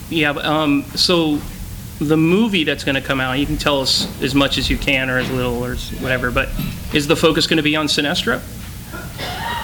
[0.10, 1.40] Yeah, um, so
[2.00, 5.10] the movie that's gonna come out, you can tell us as much as you can
[5.10, 6.50] or as little or whatever, but
[6.94, 8.42] is the focus gonna be on Sinestro?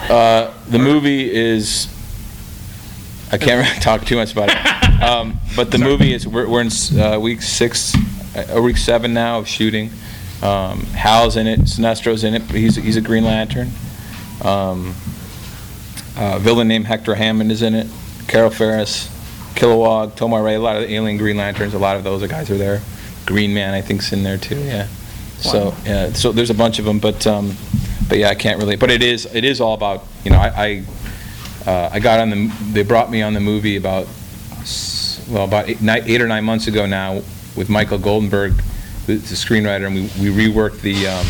[0.10, 1.88] Uh, the movie is,
[3.32, 4.58] I can't really talk too much about it.
[5.04, 7.94] Um, but the movie is, we're, we're in, uh, week six,
[8.38, 9.90] uh, week seven now of shooting.
[10.42, 13.72] Um, Hal's in it, Sinestro's in it, he's, he's a Green Lantern.
[14.42, 14.96] Um,
[16.16, 17.88] uh, villain named Hector Hammond is in it,
[18.30, 19.08] Carol Ferris,
[19.56, 22.58] Kilowog, Tomar-Re, a lot of the alien Green Lanterns, a lot of those guys are
[22.58, 22.82] there.
[23.26, 24.88] Green Man, I think's in there too, yeah.
[25.40, 27.58] So, yeah, so there's a bunch of them, but, um,
[28.08, 30.84] but yeah, I can't really, but it is, it is all about, you know, I,
[31.66, 34.08] I, uh, I got on the, they brought me on the movie about,
[35.30, 37.22] well, about eight, eight or nine months ago now
[37.56, 38.60] with Michael Goldenberg,
[39.06, 41.26] who's the screenwriter, and we, we reworked the, um,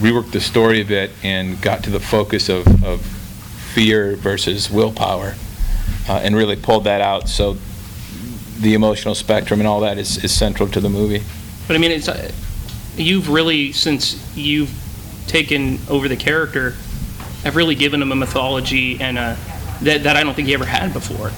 [0.00, 3.00] reworked the story a bit and got to the focus of, of
[3.74, 5.34] fear versus willpower,
[6.08, 7.56] uh, and really pulled that out, so
[8.60, 11.22] the emotional spectrum and all that is, is central to the movie.
[11.66, 12.30] But I mean, it's, uh,
[12.96, 14.70] you've really, since you've
[15.26, 16.70] taken over the character,
[17.44, 19.36] have really given him a mythology and a,
[19.82, 21.32] that, that I don't think he ever had before.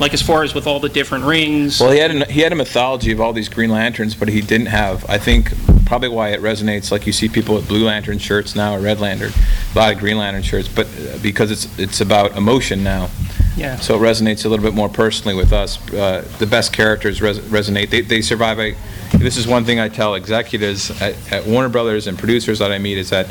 [0.00, 1.78] Like as far as with all the different rings.
[1.78, 4.40] Well, he had a, he had a mythology of all these Green Lanterns, but he
[4.40, 5.08] didn't have.
[5.08, 5.52] I think
[5.84, 6.90] probably why it resonates.
[6.90, 9.30] Like you see people with Blue Lantern shirts now, or Red Lantern,
[9.74, 13.10] a lot of Green Lantern shirts, but uh, because it's it's about emotion now,
[13.54, 13.76] Yeah.
[13.76, 15.78] so it resonates a little bit more personally with us.
[15.92, 17.90] Uh, the best characters res- resonate.
[17.90, 18.58] They they survive.
[18.58, 18.74] A,
[19.18, 22.78] this is one thing I tell executives at, at Warner Brothers and producers that I
[22.78, 23.28] meet is that,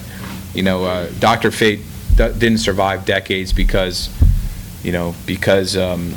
[0.54, 1.80] you know, uh, Doctor Fate
[2.16, 4.10] d- didn't survive decades because,
[4.84, 5.76] you know, because.
[5.76, 6.14] Um,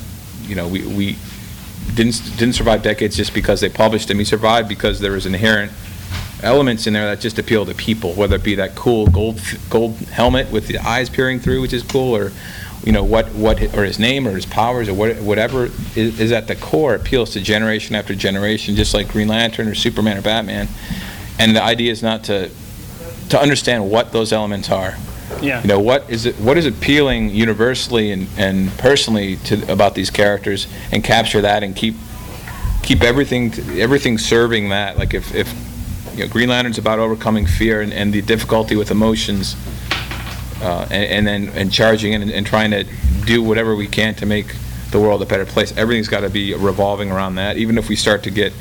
[0.46, 1.16] you know, we, we
[1.94, 4.18] didn't, didn't survive decades just because they published him.
[4.18, 5.72] He survived because there was inherent
[6.42, 9.40] elements in there that just appeal to people, whether it be that cool gold,
[9.70, 12.32] gold helmet with the eyes peering through, which is cool, or,
[12.84, 16.32] you know, what, what, or his name, or his powers, or what- whatever is, is
[16.32, 20.22] at the core appeals to generation after generation, just like Green Lantern or Superman or
[20.22, 20.68] Batman.
[21.38, 22.50] And the idea is not to,
[23.30, 24.96] to understand what those elements are.
[25.40, 25.62] Yeah.
[25.62, 30.10] You know, what is it, what is appealing universally and, and personally to, about these
[30.10, 31.94] characters, and capture that and keep,
[32.82, 34.98] keep everything, everything serving that.
[34.98, 35.52] Like if, if,
[36.14, 39.56] you know, Green Lantern's about overcoming fear and, and the difficulty with emotions,
[40.60, 42.84] uh, and, and then, and charging in and, and trying to
[43.24, 44.54] do whatever we can to make
[44.90, 45.76] the world a better place.
[45.76, 48.52] Everything's gotta be revolving around that, even if we start to get,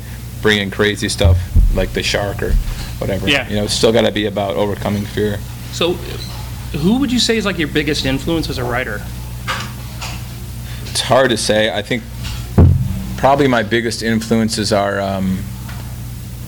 [0.42, 1.38] bring in crazy stuff
[1.74, 2.52] like the shark or
[2.98, 3.28] whatever.
[3.28, 3.48] Yeah.
[3.48, 5.38] You know, it's still gotta be about overcoming fear.
[5.72, 5.94] So,
[6.78, 9.00] who would you say is like your biggest influence as a writer?
[10.90, 11.72] It's hard to say.
[11.72, 12.02] I think
[13.16, 15.38] probably my biggest influences are um,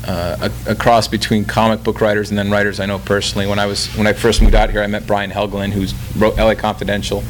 [0.06, 3.46] uh, a, a cross between comic book writers and then writers I know personally.
[3.46, 6.36] When I was when I first moved out here, I met Brian Helgeland, who's wrote
[6.36, 7.24] LA Confidential,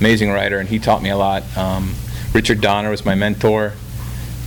[0.00, 1.42] amazing writer, and he taught me a lot.
[1.56, 1.94] Um,
[2.32, 3.74] Richard Donner was my mentor.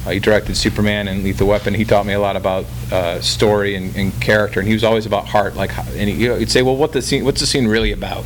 [0.05, 1.73] Uh, he directed Superman and Lethal Weapon.
[1.73, 5.05] He taught me a lot about uh, story and, and character, and he was always
[5.05, 5.55] about heart.
[5.55, 7.23] Like, and he, you know, say, "Well, what the scene?
[7.23, 8.23] What's the scene really about?"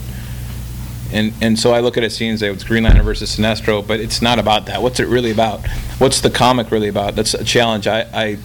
[1.12, 3.86] And and so I look at a scene and say, "It's Green Lantern versus Sinestro,"
[3.86, 4.82] but it's not about that.
[4.82, 5.66] What's it really about?
[6.00, 7.16] What's the comic really about?
[7.16, 8.38] That's a challenge I, I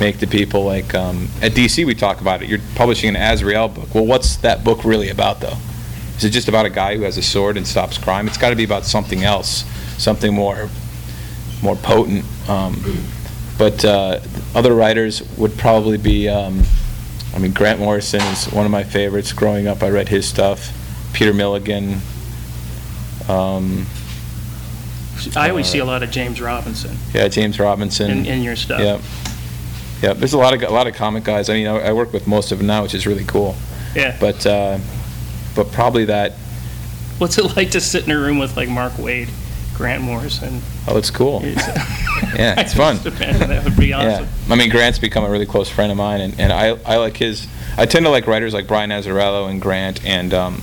[0.00, 0.64] make to people.
[0.64, 2.48] Like um, at DC, we talk about it.
[2.48, 3.94] You're publishing an Azrael book.
[3.94, 5.56] Well, what's that book really about, though?
[6.16, 8.26] Is it just about a guy who has a sword and stops crime?
[8.26, 9.64] It's got to be about something else,
[9.98, 10.68] something more
[11.62, 12.24] more potent.
[12.48, 12.82] Um,
[13.58, 14.20] but uh,
[14.54, 16.62] other writers would probably be, um,
[17.34, 19.32] I mean, Grant Morrison is one of my favorites.
[19.32, 20.72] Growing up, I read his stuff.
[21.12, 22.00] Peter Milligan.
[23.28, 23.86] Um,
[25.36, 28.10] I always see a lot of James Robinson yeah, James Robinson.
[28.10, 28.80] in, in your stuff.
[28.80, 29.00] Yep.
[30.02, 30.16] Yep.
[30.18, 31.48] There's a lot of a lot of comic guys.
[31.48, 33.54] I mean, I, I work with most of them now, which is really cool.
[33.94, 34.16] Yeah.
[34.20, 34.78] But uh,
[35.54, 36.32] but probably that.
[37.18, 39.28] What's it like to sit in a room with like Mark Waid,
[39.74, 40.62] Grant Morrison?
[40.88, 41.44] Oh, it's cool.
[41.44, 41.96] It's-
[42.36, 42.96] Yeah, it's fun.
[43.02, 44.26] that would be Yeah.
[44.50, 47.16] I mean, Grant's become a really close friend of mine, and, and I, I like
[47.16, 50.62] his, I tend to like writers like Brian Azzarello and Grant and, um,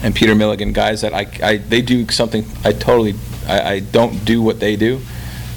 [0.00, 3.14] and Peter Milligan, guys that I, I, they do something I totally,
[3.48, 5.00] I, I don't do what they do.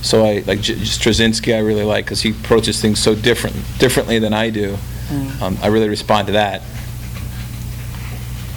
[0.02, 4.20] So I, like J- Straczynski I really like, because he approaches things so different, differently
[4.20, 4.78] than I do.
[5.10, 5.42] Mm.
[5.42, 6.62] Um, I really respond to that.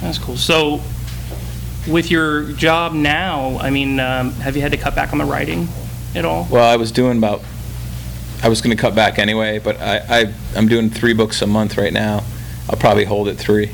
[0.01, 0.37] That's cool.
[0.37, 0.81] So,
[1.87, 5.25] with your job now, I mean, um, have you had to cut back on the
[5.25, 5.67] writing
[6.15, 6.47] at all?
[6.49, 7.41] Well, I was doing about,
[8.43, 11.77] I was gonna cut back anyway, but I, I, I'm doing three books a month
[11.77, 12.23] right now.
[12.69, 13.71] I'll probably hold at three.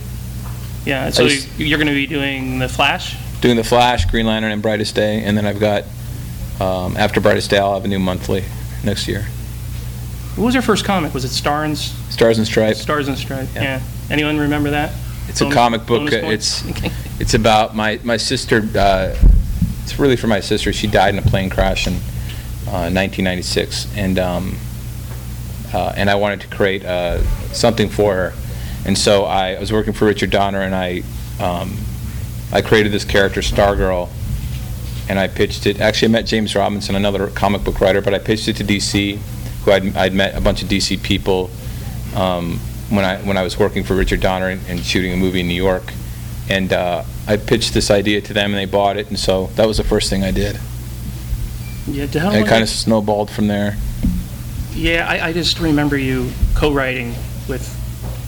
[0.85, 1.09] Yeah.
[1.11, 3.15] So just- you're going to be doing the Flash.
[3.39, 5.85] doing the Flash, Green Lantern, and Brightest Day, and then I've got
[6.61, 8.43] um, after Brightest Day, I'll have a new monthly
[8.83, 9.23] next year.
[10.35, 11.13] What was your first comic?
[11.13, 12.79] Was it Stars, Stars and Stripes.
[12.79, 13.53] Stars and Stripes?
[13.55, 13.63] Yeah.
[13.63, 13.81] Yeah.
[14.09, 14.93] Anyone remember that?
[15.27, 16.09] It's a Bonus- comic book.
[16.11, 16.65] bonus uh, points?
[16.85, 18.57] It's it's about my my sister.
[18.75, 19.15] Uh,
[19.83, 20.71] it's really for my sister.
[20.71, 21.93] She died in a plane crash in
[22.67, 24.55] uh, 1996, and um,
[25.73, 27.21] uh, and I wanted to create uh,
[27.53, 28.33] something for her,
[28.85, 31.01] and so I, I was working for Richard Donner, and I
[31.39, 31.75] um,
[32.53, 34.09] I created this character, Stargirl,
[35.09, 35.79] and I pitched it.
[35.81, 39.17] Actually, I met James Robinson, another comic book writer, but I pitched it to DC,
[39.63, 41.49] who I'd, I'd met a bunch of DC people
[42.15, 42.59] um,
[42.89, 45.47] when I when I was working for Richard Donner and, and shooting a movie in
[45.47, 45.93] New York,
[46.49, 49.67] and uh, I pitched this idea to them, and they bought it, and so that
[49.67, 50.59] was the first thing I did.
[51.87, 52.05] Yeah.
[52.07, 53.75] How And it kind of snowballed from there.
[54.73, 57.13] Yeah, I, I just remember you co-writing
[57.49, 57.67] with,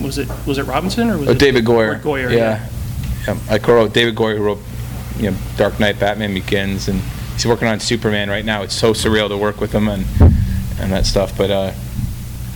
[0.01, 2.01] was it was it Robinson or was Oh, it David Goyer.
[2.01, 2.31] Goyer?
[2.31, 2.67] yeah.
[3.27, 4.59] Yeah, I co-wrote David Goyer, who wrote,
[5.19, 6.99] you know, Dark Knight, Batman Begins, and
[7.33, 8.61] he's working on Superman right now.
[8.63, 10.05] It's so surreal to work with him and
[10.79, 11.37] and that stuff.
[11.37, 11.71] But uh,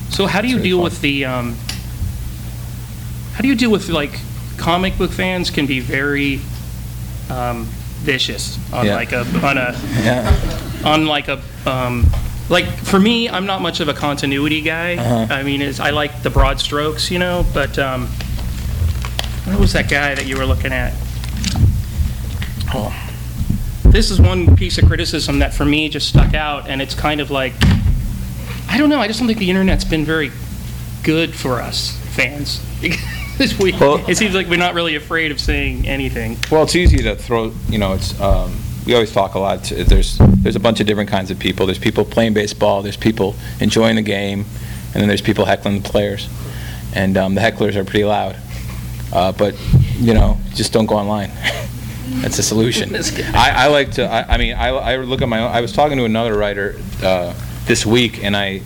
[0.09, 0.83] So how do you really deal fun.
[0.85, 1.55] with the, um,
[3.33, 4.19] how do you deal with like
[4.57, 6.41] comic book fans can be very
[7.29, 7.65] um,
[8.01, 8.95] vicious on Yeah.
[8.95, 12.05] like a on a yeah, on like a um,
[12.49, 14.95] like for me, I'm not much of a continuity guy.
[14.95, 15.33] Uh-huh.
[15.33, 17.45] I mean, it's, I like the broad strokes, you know.
[17.53, 18.07] But um,
[19.45, 20.93] what was that guy that you were looking at?
[22.73, 22.93] Oh.
[23.85, 27.21] This is one piece of criticism that for me just stuck out, and it's kind
[27.21, 27.53] of like
[28.69, 28.99] I don't know.
[28.99, 30.31] I just don't think the internet's been very
[31.03, 32.61] good for us fans.
[33.59, 36.37] We, Well- it seems like we're not really afraid of saying anything.
[36.51, 38.51] Well, it's easy to throw, you know, it's, um,
[38.83, 41.67] we always talk a lot, there's, there's a bunch of different kinds of people.
[41.67, 45.87] There's people playing baseball, there's people enjoying the game, and then there's people heckling the
[45.87, 46.27] players.
[46.95, 48.37] And um, the hecklers are pretty loud.
[49.13, 49.53] Uh, But,
[49.99, 51.29] you know, just don't go online.
[52.21, 52.89] That's a solution.
[53.35, 55.71] I, I like to, I, I mean, I, I look at my, own- I was
[55.73, 57.33] talking to another writer uh,
[57.65, 58.61] this week, and I,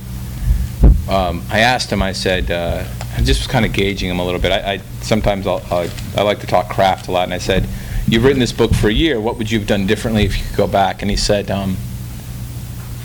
[1.09, 2.83] um, I asked him, I said, uh,
[3.17, 4.51] I just was kind of gauging him a little bit.
[4.51, 7.67] I, I sometimes I'll, I, I like to talk craft a lot, and I said,
[8.07, 9.19] "You've written this book for a year.
[9.19, 11.75] What would you have done differently if you could go back?" And he said, um,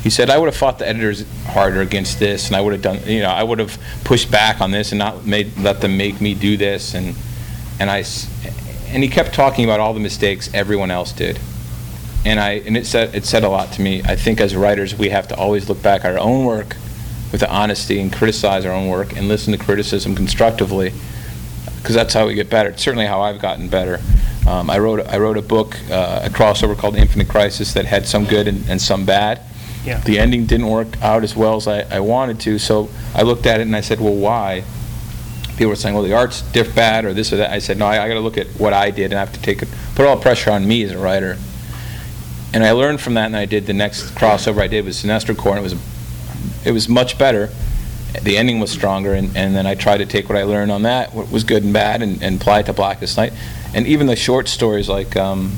[0.05, 2.83] he said, "I would have fought the editors harder against this, and I would have
[2.83, 5.97] done, you know, I would have pushed back on this and not made let them
[5.97, 7.17] make me do this." And
[7.81, 8.29] and I, s-
[8.89, 11.39] and he kept talking about all the mistakes everyone else did.
[12.25, 14.03] And I, and it said, it said a lot to me.
[14.03, 16.77] I think as writers, we have to always look back at our own work
[17.31, 20.93] with the honesty and criticize our own work and listen to criticism constructively,
[21.77, 22.71] because that's how we get better.
[22.71, 24.01] It's certainly how I've gotten better.
[24.49, 28.07] Um, I wrote, I wrote a book, uh, a crossover called Infinite Crisis that had
[28.07, 29.41] some good and, and some bad.
[29.85, 30.01] Yeah.
[30.01, 33.47] The ending didn't work out as well as I, I wanted to, so I looked
[33.47, 34.65] at it and I said, well, why?
[35.57, 37.51] People were saying, well, the art's diff bad or this or that.
[37.51, 39.33] I said, no, I, I got to look at what I did and I have
[39.33, 41.39] to take it, put all pressure on me as a writer.
[42.53, 45.37] And I learned from that, and I did the next crossover I did was Sinestro
[45.37, 45.75] Corps, and it was
[46.65, 47.51] it was much better.
[48.23, 50.83] the ending was stronger, and, and then I tried to take what I learned on
[50.83, 53.33] that, what was good and bad, and, and apply it to Blackest Night.
[53.75, 55.53] And even the short stories, like, um,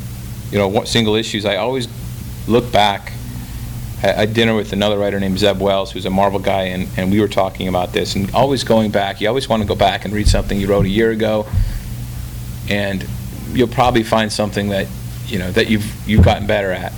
[0.51, 1.89] you know, single issues, I always
[2.47, 3.13] look back.
[4.01, 7.21] Had dinner with another writer named Zeb Wells, who's a Marvel guy, and, and we
[7.21, 10.15] were talking about this, and always going back, you always want to go back and
[10.15, 11.47] read something you wrote a year ago,
[12.71, 13.05] and
[13.51, 14.87] you'll probably find something that,
[15.27, 16.93] you know, that you've, you've gotten better at.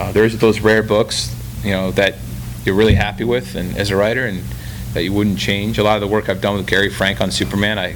[0.00, 2.16] Uh, There's those rare books, you know, that
[2.64, 4.42] you're really happy with, and as a writer, and
[4.94, 5.78] that you wouldn't change.
[5.78, 7.94] A lot of the work I've done with Gary Frank on Superman, I,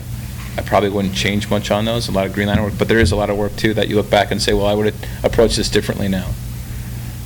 [0.57, 3.01] I probably wouldn't change much on those, a lot of Green Lantern work, but there
[3.01, 4.95] is a lot of work, too, that you look back and say, well, I would
[5.25, 6.31] approach this differently now.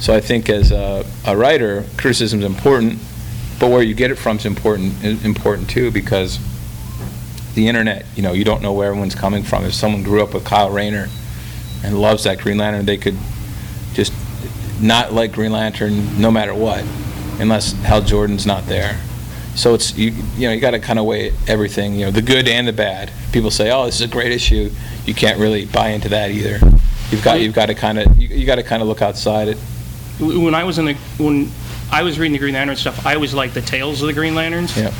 [0.00, 2.98] So I think as a, a writer, is important,
[3.58, 6.38] but where you get it from is important, important too, because
[7.54, 9.64] the internet, you know, you don't know where everyone's coming from.
[9.64, 11.08] If someone grew up with Kyle Rayner
[11.84, 13.16] and loves that Green Lantern, they could
[13.92, 14.14] just
[14.80, 16.82] not like Green Lantern no matter what,
[17.38, 18.98] unless Hal Jordan's not there.
[19.54, 22.48] So it's, you, you know, you gotta kind of weigh everything, you know, the good
[22.48, 23.12] and the bad.
[23.32, 24.70] People say, oh, this is a great issue.
[25.04, 26.58] You can't really buy into that either.
[27.10, 29.58] You've got, you've got to kind of, you you gotta kind of look outside it.
[30.20, 31.50] When I was in the, when
[31.90, 34.35] I was reading the Green Lantern stuff, I always liked the tales of the Green
[34.35, 34.76] Lanterns.
[34.76, 34.92] Yeah.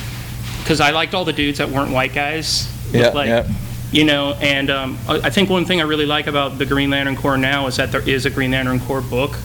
[0.62, 2.70] Because I liked all the dudes that weren't white guys.
[2.92, 3.48] Yeah, Like, yeah.
[3.92, 6.90] You know, and um, I I think one thing I really like about the Green
[6.90, 9.37] Lantern Corps now is that there is a Green Lantern Corps book.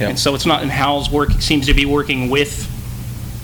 [0.00, 0.08] Yeah.
[0.08, 2.68] And so it's not in Hal's work, it seems to be working with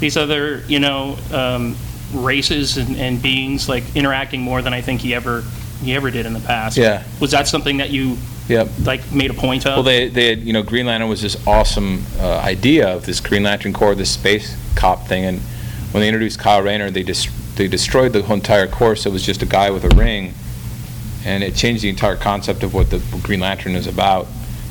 [0.01, 1.77] these other, you know, um,
[2.13, 5.45] races and, and beings, like interacting more than I think he ever,
[5.83, 6.77] he ever did in the past.
[6.77, 7.05] Yeah.
[7.21, 8.69] Was that something that you, Yep.
[8.85, 9.77] like, made a point of?
[9.77, 13.21] Well, they, they had, you know, Green Lantern was this awesome uh, idea of this
[13.21, 15.41] Green Lantern Corps, this space cop thing, and
[15.93, 19.07] when they introduced Kyle Rayner, they just, they destroyed the whole entire Corps.
[19.07, 20.35] It was just a guy with a ring,
[21.25, 24.27] and it changed the entire concept of what the Green Lantern is about.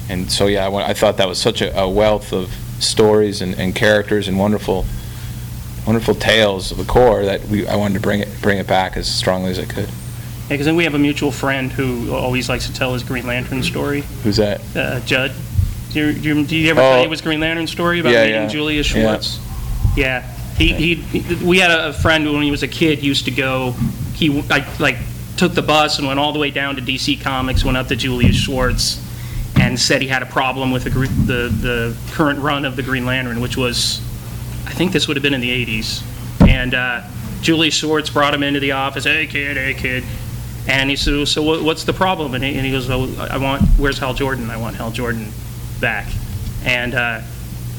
[0.09, 3.55] And so, yeah, I I thought that was such a a wealth of stories and,
[3.55, 4.85] and characters and wonderful,
[5.85, 8.97] wonderful tales of the Corps that we, I wanted to bring it, bring it back
[8.97, 9.89] as strongly as I could.
[10.51, 13.63] Because then we have a mutual friend who always likes to tell his Green Lantern
[13.63, 14.59] story, Who's that?
[14.75, 15.31] uh, Judd.
[15.91, 16.91] Do you, do you- do you ever Oh.
[16.95, 18.47] tell you his Green Lantern story about Yeah, meeting yeah.
[18.47, 19.01] Julius Yeah.
[19.01, 19.39] Schwartz?
[19.95, 20.23] Yeah.
[20.57, 23.75] He, he, we had a friend when he was a kid used to go,
[24.13, 24.97] he, like, like,
[25.37, 27.95] took the bus and went all the way down to DC Comics, went up to
[27.95, 28.99] Julius Schwartz,
[29.59, 33.05] and said he had a problem with the, the, the current run of the Green
[33.05, 34.01] Lantern, which was,
[34.67, 36.03] I think this would have been in the 80s.
[36.47, 37.01] And uh,
[37.41, 40.03] Julius Schwartz brought him into the office, hey, kid, hey, kid.
[40.67, 42.35] And he said, so what- what's the problem?
[42.35, 44.49] And he, and he goes, oh, I want, where's Hal Jordan?
[44.49, 45.31] I want Hal Jordan
[45.79, 46.07] back.
[46.63, 47.21] And uh,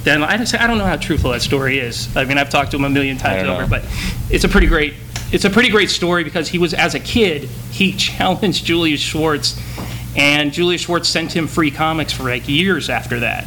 [0.03, 2.14] then I just, I don't know how truthful that story is.
[2.16, 3.68] I mean, I've talked to him a million times over, know.
[3.68, 3.85] but
[4.31, 4.95] it's a pretty great,
[5.31, 9.61] it's a pretty great story because he was, as a kid, he challenged Julius Schwartz,
[10.16, 13.47] and Julius Schwartz sent him free comics for like years after that.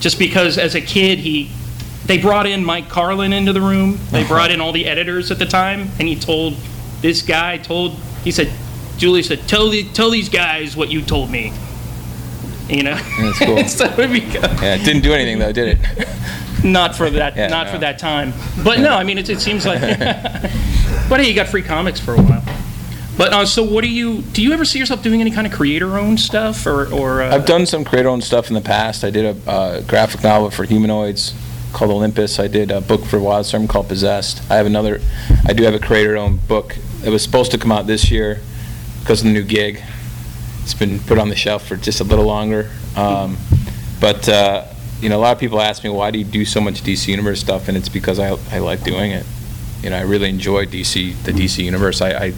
[0.00, 1.50] Just because as a kid, he,
[2.04, 5.38] they brought in Mike Carlin into the room, they brought in all the editors at
[5.38, 6.56] the time, and he told,
[7.00, 8.50] this guy told, he said,
[8.96, 11.52] Julius said, tell, the, tell these guys what you told me.
[12.68, 12.96] You know?
[13.20, 13.64] That's cool.
[13.68, 16.08] so it Yeah, it didn't do anything though, did it?
[16.64, 17.74] not for that, Yeah, not no.
[17.74, 18.32] for that time.
[18.64, 19.80] But no, I mean, it, it seems like,
[21.08, 22.42] but hey, you got free comics for a while.
[23.16, 25.52] But, uh, so what do you, do you ever see yourself doing any kind of
[25.52, 27.22] creator-owned stuff, or, or?
[27.22, 29.04] uh, I've done some creator-owned stuff in the past.
[29.04, 31.32] I did a uh, graphic novel for Humanoids
[31.72, 32.40] called Olympus.
[32.40, 34.42] I did a book for Wildstorm called Possessed.
[34.50, 35.00] I have another,
[35.46, 36.76] I do have a creator-owned book.
[37.04, 38.40] It was supposed to come out this year
[39.00, 39.82] because of the new gig.
[40.62, 42.70] It's been put on the shelf for just a little longer.
[42.96, 43.36] Um,
[44.00, 44.64] But, uh,
[45.00, 47.08] you know, a lot of people ask me, why do you do so much DC
[47.08, 47.68] Universe stuff?
[47.68, 49.24] And it's because I, I like doing it.
[49.82, 52.00] You know, I really enjoy DC, the DC Universe.
[52.02, 52.32] I, I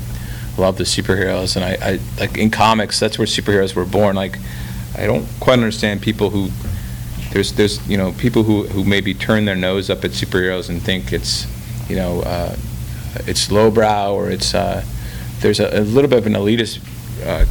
[0.57, 4.17] love the superheroes, and I, I, like, in comics, that's where superheroes were born.
[4.17, 4.39] Like,
[4.97, 6.51] I don't quite understand people who,
[7.33, 10.83] there's, there's, you know, people who, who maybe turn their nose up at superheroes and
[10.83, 11.47] think it's,
[11.89, 12.57] you know, uh,
[13.27, 14.85] it's lowbrow, or it's, uh,
[15.41, 16.79] there's a, a little bit of an elitist,
[17.25, 17.45] uh,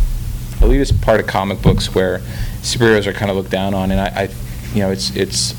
[0.60, 2.20] elitist part of comic books where
[2.62, 4.30] superheroes are kind of looked down on, and I, I,
[4.74, 5.54] you know, it's, it's,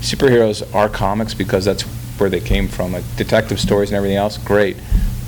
[0.00, 1.82] superheroes are comics because that's
[2.18, 4.76] where they came from, like detective stories and everything else, great,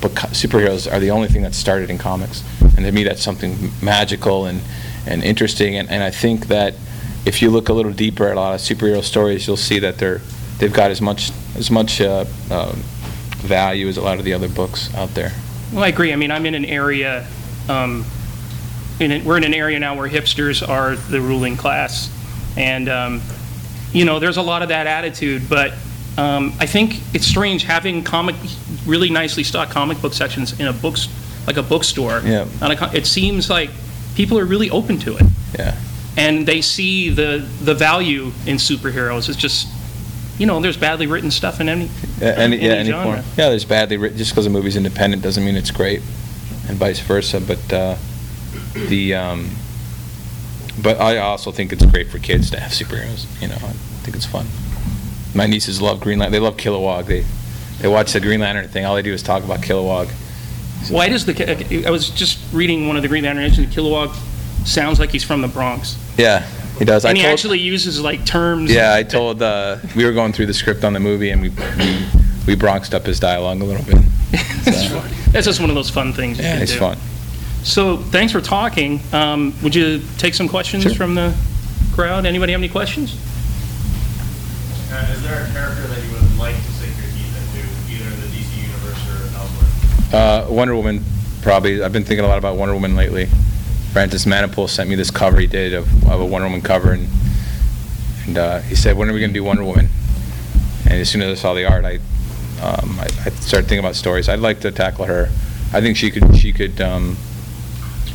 [0.01, 3.21] but co- superheroes are the only thing that started in comics, and to me, that's
[3.21, 4.61] something magical and,
[5.07, 6.75] and interesting, and, and I think that
[7.25, 9.97] if you look a little deeper at a lot of superhero stories, you'll see that
[9.97, 10.21] they're,
[10.57, 12.83] they've got as much, as much, uh, um,
[13.43, 15.31] value as a lot of the other books out there.
[15.71, 16.13] Well, I agree.
[16.13, 17.27] I mean, I'm in an area,
[17.67, 18.05] um,
[18.99, 22.11] in it, we're in an area now where hipsters are the ruling class.
[22.55, 23.21] And, um,
[23.91, 25.73] you know, there's a lot of that attitude, but
[26.17, 28.35] um, I think it's strange having comic,
[28.85, 31.07] really nicely stocked comic book sections in a books,
[31.47, 32.21] like a bookstore.
[32.23, 32.47] Yeah.
[32.61, 33.71] A It seems like
[34.15, 35.25] people are really open to it.
[35.57, 35.75] Yeah.
[36.15, 39.27] And they see the, the value in superheroes.
[39.27, 39.67] It's just,
[40.43, 41.89] you know, there's badly written stuff in any,
[42.19, 43.21] Yeah, any, yeah, any any genre.
[43.21, 43.25] form.
[43.37, 46.01] Yeah, there's badly written, just because a movie's independent doesn't mean it's great,
[46.67, 47.95] and vice versa, but, uh,
[48.89, 49.51] the, um,
[50.81, 53.71] but I also think it's great for kids to have superheroes, you know, I
[54.03, 54.45] think it's fun.
[55.33, 57.23] My nieces love Green Lantern, they love Kilowog, they,
[57.79, 60.09] they watch the Green Lantern thing, all they do is talk about Kilowog.
[60.91, 64.13] why does the, I was just reading one of the Green Lantern agents, Kilowog
[64.67, 65.97] sounds like he's from the Bronx.
[66.17, 66.45] Yeah,
[66.83, 67.05] he does.
[67.05, 68.69] I he told- actually uses like terms.
[68.71, 71.49] Yeah, I told, uh, we were going through the script on the movie, and we,
[71.49, 72.05] we,
[72.47, 73.95] we bronxed up his dialogue a little bit.
[74.65, 75.09] That's fun.
[75.31, 76.79] That's just one of those fun things you Yeah, can it's do.
[76.79, 76.97] fun.
[77.63, 78.99] So, thanks for talking.
[79.13, 80.93] Um, Would you take some questions Sure.
[80.93, 81.33] from the
[81.93, 82.25] crowd?
[82.25, 83.15] Anybody have any questions?
[84.91, 88.13] Uh, Is there a character that you would like to sink your teeth into, either
[88.13, 90.47] in the DC universe or elsewhere?
[90.49, 91.03] Uh, Wonder Woman,
[91.41, 91.81] probably.
[91.81, 93.29] I've been thinking a lot about Wonder Woman lately.
[93.93, 97.07] Francis Manapul sent me this cover he did of, of a Wonder Woman cover, and
[98.25, 99.87] and uh, he said, "When are we going to do Wonder Woman?"
[100.85, 101.97] And as soon as I saw the art, I,
[102.59, 104.29] um, I I started thinking about stories.
[104.29, 105.29] I'd like to tackle her.
[105.73, 107.15] I think she could she could, um,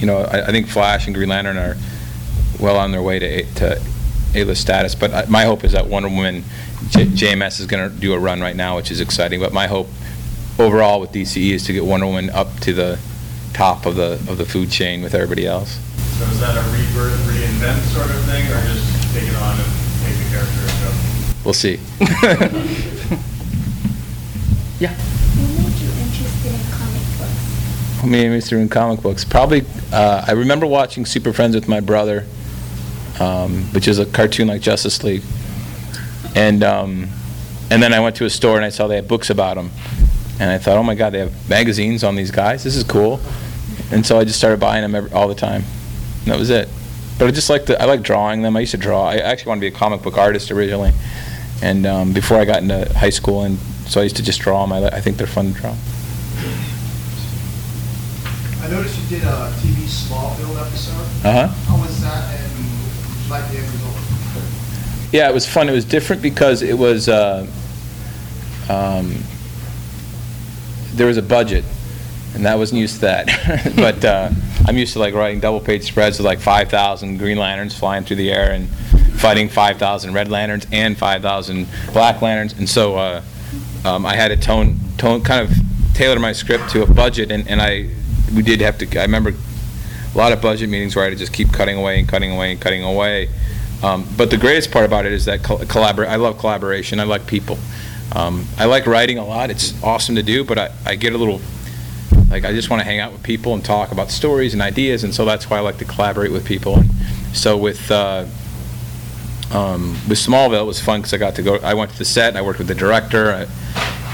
[0.00, 1.76] you know, I, I think Flash and Green Lantern are
[2.58, 3.80] well on their way to A- to
[4.34, 4.96] A-list status.
[4.96, 6.42] But I, my hope is that Wonder Woman,
[6.88, 9.38] J- JMS is going to do a run right now, which is exciting.
[9.38, 9.86] But my hope
[10.58, 12.98] overall with DCE is to get Wonder Woman up to the
[13.52, 15.78] top of the of the food chain with everybody else.
[16.18, 19.68] So is that a rebirth, reinvent sort of thing, or just take it on and
[20.04, 21.44] make the character a joke?
[21.44, 21.78] We'll see.
[24.80, 24.92] Yeah.
[24.94, 28.04] What made you interested in comic books?
[28.04, 28.60] Me and Mr.
[28.60, 29.24] in comic books.
[29.24, 32.26] Probably, uh, I remember watching Super Friends with my brother,
[33.18, 35.22] um, which is a cartoon like Justice League.
[36.36, 37.08] And um,
[37.72, 39.72] and then I went to a store and I saw they had books about them.
[40.40, 42.62] And I thought, oh my God, they have magazines on these guys.
[42.62, 43.20] This is cool.
[43.90, 45.64] And so I just started buying them every, all the time.
[46.22, 46.68] And that was it.
[47.18, 48.56] But I just like the, I like drawing them.
[48.56, 49.08] I used to draw.
[49.08, 50.92] I actually wanted to be a comic book artist originally.
[51.60, 53.58] And um, before I got into high school, and
[53.88, 54.72] so I used to just draw them.
[54.72, 55.74] I, I think they're fun to draw.
[58.60, 61.26] I noticed you did a TV Smallville episode.
[61.26, 61.48] Uh huh.
[61.48, 63.94] How was that, and like the end result?
[65.10, 65.68] Yeah, it was fun.
[65.68, 67.46] It was different because it was, uh,
[68.68, 69.16] um,
[70.98, 71.64] there was a budget,
[72.34, 73.72] and I wasn't used to that.
[73.76, 74.30] But uh,
[74.66, 78.30] I'm used to like writing double-page spreads with like 5,000 Green Lanterns flying through the
[78.30, 78.68] air and
[79.18, 82.52] fighting 5,000 Red Lanterns and 5,000 Black Lanterns.
[82.58, 83.22] And so uh,
[83.84, 85.56] um, I had to tone, tone, kind of
[85.94, 87.88] tailor my script to a budget, and, and I,
[88.34, 89.32] we did have to, I remember
[90.14, 92.32] a lot of budget meetings where I had to just keep cutting away and cutting
[92.32, 93.28] away and cutting away.
[93.82, 96.98] Um, but the greatest part about it is that col- collabor- I love collaboration.
[96.98, 97.58] I like people.
[98.14, 99.50] Um, I like writing a lot.
[99.50, 101.40] It's awesome to do, but I, I get a little
[102.30, 105.04] like I just want to hang out with people and talk about stories and ideas,
[105.04, 106.78] and so that's why I like to collaborate with people.
[106.78, 106.90] And
[107.32, 108.26] so with uh,
[109.50, 111.56] um, with Smallville, it was fun because I got to go.
[111.56, 112.28] I went to the set.
[112.28, 113.46] And I worked with the director,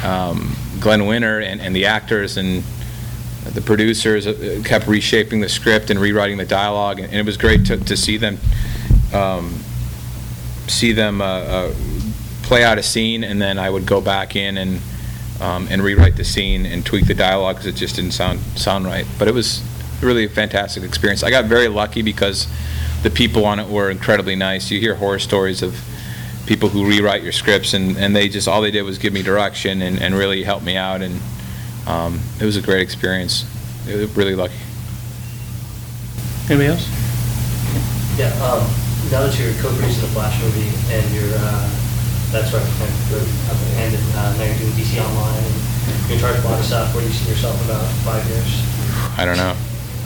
[0.04, 2.62] um, Glen Winter, and, and the actors and
[3.52, 7.36] the producers uh, kept reshaping the script and rewriting the dialogue, and, and it was
[7.36, 8.38] great to, to see them
[9.12, 9.60] um,
[10.66, 11.74] see them uh, uh,
[12.44, 14.80] play out a scene, and then I would go back in and
[15.40, 18.86] um, and rewrite the scene and tweak the dialogue because it just didn't sound sound
[18.86, 19.06] right.
[19.18, 19.62] But it was
[20.00, 21.22] really a fantastic experience.
[21.22, 22.46] I got very lucky because
[23.02, 24.70] the people on it were incredibly nice.
[24.70, 25.80] You hear horror stories of
[26.46, 29.22] people who rewrite your scripts, and, and they just all they did was give me
[29.22, 31.20] direction and, and really help me out, and
[31.86, 33.44] um, it was a great experience.
[33.88, 34.54] It was really lucky.
[36.48, 36.86] Anybody else?
[38.18, 38.62] Yeah, um,
[39.10, 41.83] now that you're co-producing the Flash movie and you're, uh,
[42.34, 45.44] that's good, up and, uh, now you're doing DC Online
[46.10, 48.26] and you're in a lot of stuff, where do you see yourself in about five
[48.28, 49.16] years?
[49.16, 49.54] I don't know.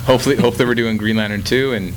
[0.05, 1.95] Hopefully, hopefully we're doing Green Lantern 2 and,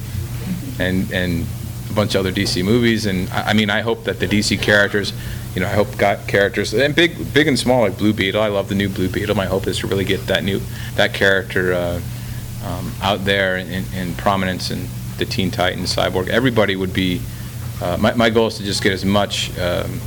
[0.80, 1.46] and, and
[1.90, 3.08] a bunch of other DC movies.
[3.08, 5.12] And I, I mean, I hope that the DC characters,
[5.54, 8.42] you know, I hope got characters, and big, big and small, like Blue Beetle.
[8.42, 9.36] I love the new Blue Beetle.
[9.36, 10.62] My hope is to really get that new,
[10.96, 12.02] that character uh,
[12.64, 16.30] um, out there in, in prominence and the Teen Titans, Cyborg.
[16.30, 17.22] Everybody would be,
[17.82, 20.00] uh, my, my goal is to just get as much, um,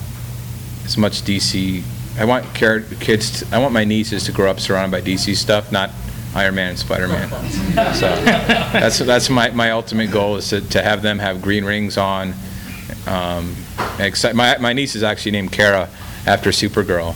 [0.85, 1.83] as much DC.
[2.19, 3.41] I want kids.
[3.41, 5.91] To, I want my nieces to grow up surrounded by DC stuff, not
[6.35, 7.29] Iron Man and Spider Man.
[7.95, 11.97] so that's that's my, my ultimate goal is to, to have them have green rings
[11.97, 12.35] on.
[13.07, 13.55] Um,
[13.99, 15.89] exci- my my niece is actually named Kara
[16.27, 17.15] after Supergirl,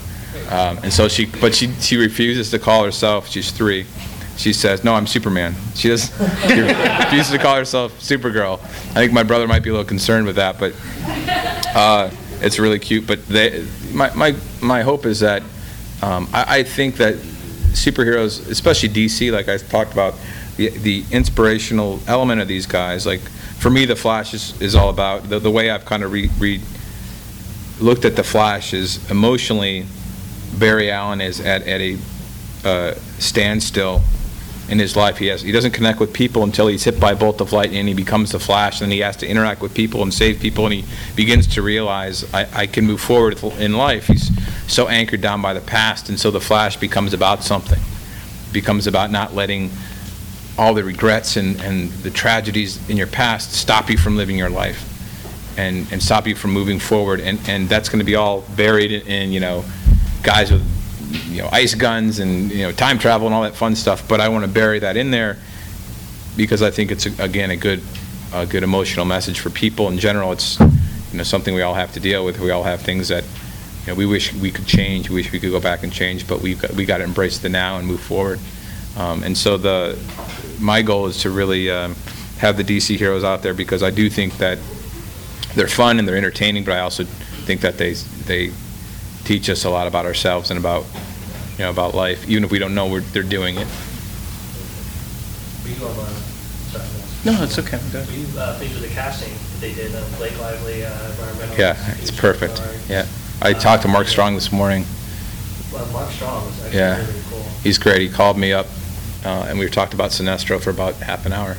[0.53, 3.29] um, and so she but she she refuses to call herself.
[3.29, 3.87] She's three.
[4.37, 6.07] She says, "No, I'm Superman." She does
[6.47, 8.61] she refuses to call herself Supergirl.
[8.61, 10.75] I think my brother might be a little concerned with that, but
[11.75, 12.11] uh,
[12.41, 13.07] it's really cute.
[13.07, 15.43] But they, my, my, my hope is that
[16.03, 20.15] um, I, I think that superheroes, especially DC, like I talked about,
[20.57, 24.91] the, the inspirational element of these guys, like for me, the Flash is, is all
[24.91, 26.61] about the, the way I've kind of re, re,
[27.81, 29.87] looked at The Flash is emotionally,
[30.59, 31.99] Barry Allen is at, at a
[32.65, 34.03] uh, standstill
[34.69, 35.19] in his life.
[35.19, 37.73] He has, he doesn't connect with people until he's hit by a bolt of light
[37.73, 40.65] and he becomes the Flash, and he has to interact with people and save people,
[40.67, 40.85] and he
[41.17, 44.07] begins to realize, I, I can move forward in life.
[44.07, 44.31] He's
[44.71, 47.81] so anchored down by the past, and so the Flash becomes about something.
[48.53, 49.71] Becomes about not letting
[50.59, 54.51] all the regrets and, and the tragedies in your past stop you from living your
[54.51, 54.85] life
[55.57, 57.21] and, and stop you from moving forward.
[57.21, 59.65] And, and that's going to be all buried in, in, you know,
[60.23, 60.67] guys with,
[61.11, 64.07] you know, ice guns and, you know, time travel and all that fun stuff.
[64.09, 65.37] But I want to bury that in there
[66.37, 67.83] because I think it's, again, a good,
[68.33, 69.89] a good emotional message for people.
[69.89, 72.41] In general, it's, you know, something we all have to deal with.
[72.41, 75.41] We all have things that, you know, we wish we could change, we wish we
[75.41, 77.87] could go back and change, but we've got, we got to embrace the now and
[77.87, 78.39] move forward.
[78.97, 79.99] Um, And so the,
[80.61, 81.95] my goal is to really um,
[82.39, 84.59] have the DC heroes out there because I do think that
[85.55, 88.53] they're fun and they're entertaining, but I also think that they, they
[89.29, 90.87] teach us a lot about ourselves and about,
[91.59, 93.67] you know, about life, even if we don't know we're, they're doing it.
[95.63, 96.07] Were you, uh,
[96.73, 97.25] sorry, Lance.
[97.27, 97.79] No, it's okay.
[97.93, 98.09] Go ahead.
[98.09, 101.59] Were you uh, pleased with the casting that they did, uh, Blake Lively, uh, environmental?
[101.59, 102.79] Yeah, it's perfect, Scutari?
[102.89, 103.07] yeah.
[103.43, 104.87] I talked to Mark Strong this morning.
[105.75, 106.97] Well, Mark Strong was actually Yeah.
[107.07, 107.45] really cool.
[107.63, 108.01] He's great.
[108.01, 108.67] He called me up,
[109.27, 111.59] uh, and we talked about Sinestro for about half an hour,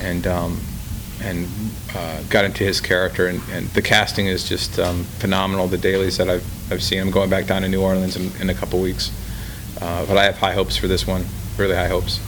[0.00, 0.58] and um,
[1.20, 1.46] and
[1.94, 3.26] uh, got into his character.
[3.26, 5.68] And, and the casting is just um, phenomenal.
[5.68, 7.00] The dailies that I've I've seen.
[7.00, 9.12] I'm going back down to New Orleans in, in a couple weeks,
[9.80, 11.24] uh, but I have high hopes for this one.
[11.58, 12.18] Really high hopes.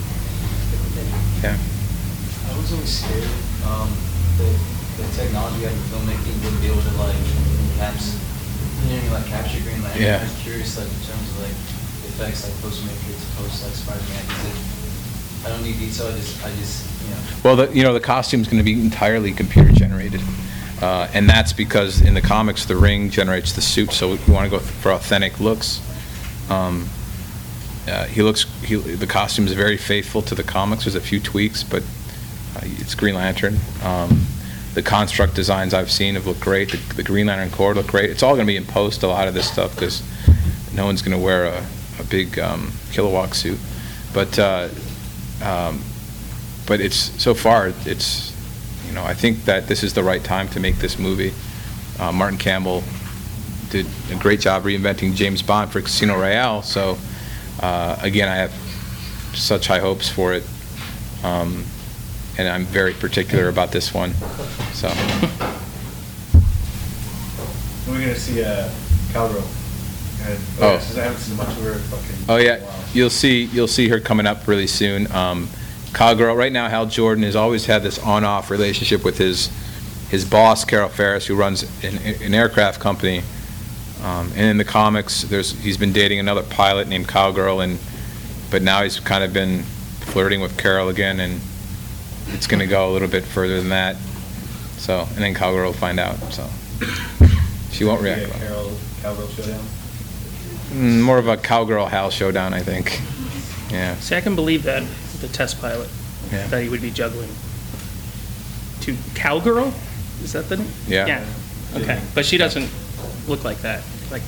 [1.43, 1.57] Yeah.
[1.57, 3.25] I was always scared,
[3.65, 3.89] um,
[4.37, 4.57] that
[5.01, 7.17] the technology in filmmaking wouldn't be able to like
[7.81, 8.21] caps,
[8.85, 10.03] you know, like capture Green Lantern.
[10.03, 10.21] Yeah.
[10.21, 11.57] I was curious, like, in terms of like
[12.05, 14.61] effects, like post Matrix, post like Spider-Man, is
[15.45, 16.94] I don't need detail, I just, I just.
[17.43, 20.21] Well, the, you know, the costume's going to be entirely computer generated.
[20.83, 24.45] Uh, and that's because in the comics, the ring generates the suit, so we want
[24.45, 25.81] to go for authentic looks.
[26.51, 26.89] Um,
[27.89, 30.85] uh, he looks, he, the costume is very faithful to the comics.
[30.85, 31.83] There's a few tweaks, but
[32.57, 33.57] uh, it's Green Lantern.
[33.83, 34.27] Um,
[34.75, 36.71] the construct designs I've seen have looked great.
[36.73, 38.11] The, the Green Lantern Corps look great.
[38.11, 40.03] It's all going to be in post, a lot of this stuff, because
[40.75, 41.65] no one's going to wear a,
[42.01, 43.59] a big um, Kilowog suit.
[44.13, 44.69] But, uh,
[45.43, 45.83] um,
[46.67, 48.33] but it's, so far, it's,
[48.87, 51.33] you know, I think that this is the right time to make this movie.
[51.99, 52.83] Uh, Martin Campbell
[53.71, 56.97] did a great job reinventing James Bond for Casino Royale, so,
[57.61, 58.53] uh, again, I have
[59.35, 60.43] such high hopes for it.
[61.23, 61.65] Um,
[62.37, 64.13] And I'm very particular about this one,
[64.73, 64.89] so.
[67.87, 68.71] We're gonna see a
[69.13, 69.45] cowgirl.
[70.25, 70.73] And- Oh.
[70.73, 72.17] yeah, I haven't seen much of her fucking.
[72.29, 72.75] Oh, yeah, Wow.
[72.93, 75.11] you'll see, you'll see her coming up really soon.
[75.13, 75.49] Um,
[75.95, 79.51] Cowgirl, right now, Hal Jordan has always had this on-off relationship with his,
[80.11, 83.23] his boss, Carol Ferris, who runs an, an aircraft company.
[84.03, 87.79] Um, and in the comics, there's, he's been dating another pilot named Cowgirl, and,
[88.51, 91.41] but now he's kind of been flirting with Carol again, and
[92.29, 93.97] it's gonna go a little bit further than that.
[94.77, 96.47] So, and then Cowgirl will find out, so.
[97.71, 98.39] She won't react well.
[98.39, 99.65] Carol, cowgirl showdown.
[100.71, 103.01] Mm, More of a Cowgirl Hal showdown, I think.
[103.71, 103.97] Yeah.
[103.97, 105.89] See, I can believe that, with the test pilot,
[106.31, 106.47] Yeah.
[106.49, 107.31] that he would be juggling.
[108.83, 109.73] To Cowgirl?
[110.23, 110.69] Is that the name?
[110.87, 111.07] Yeah.
[111.07, 111.25] Yeah,
[111.77, 112.01] okay.
[112.15, 112.69] But she doesn't
[113.27, 113.83] look like that.
[114.11, 114.23] Like,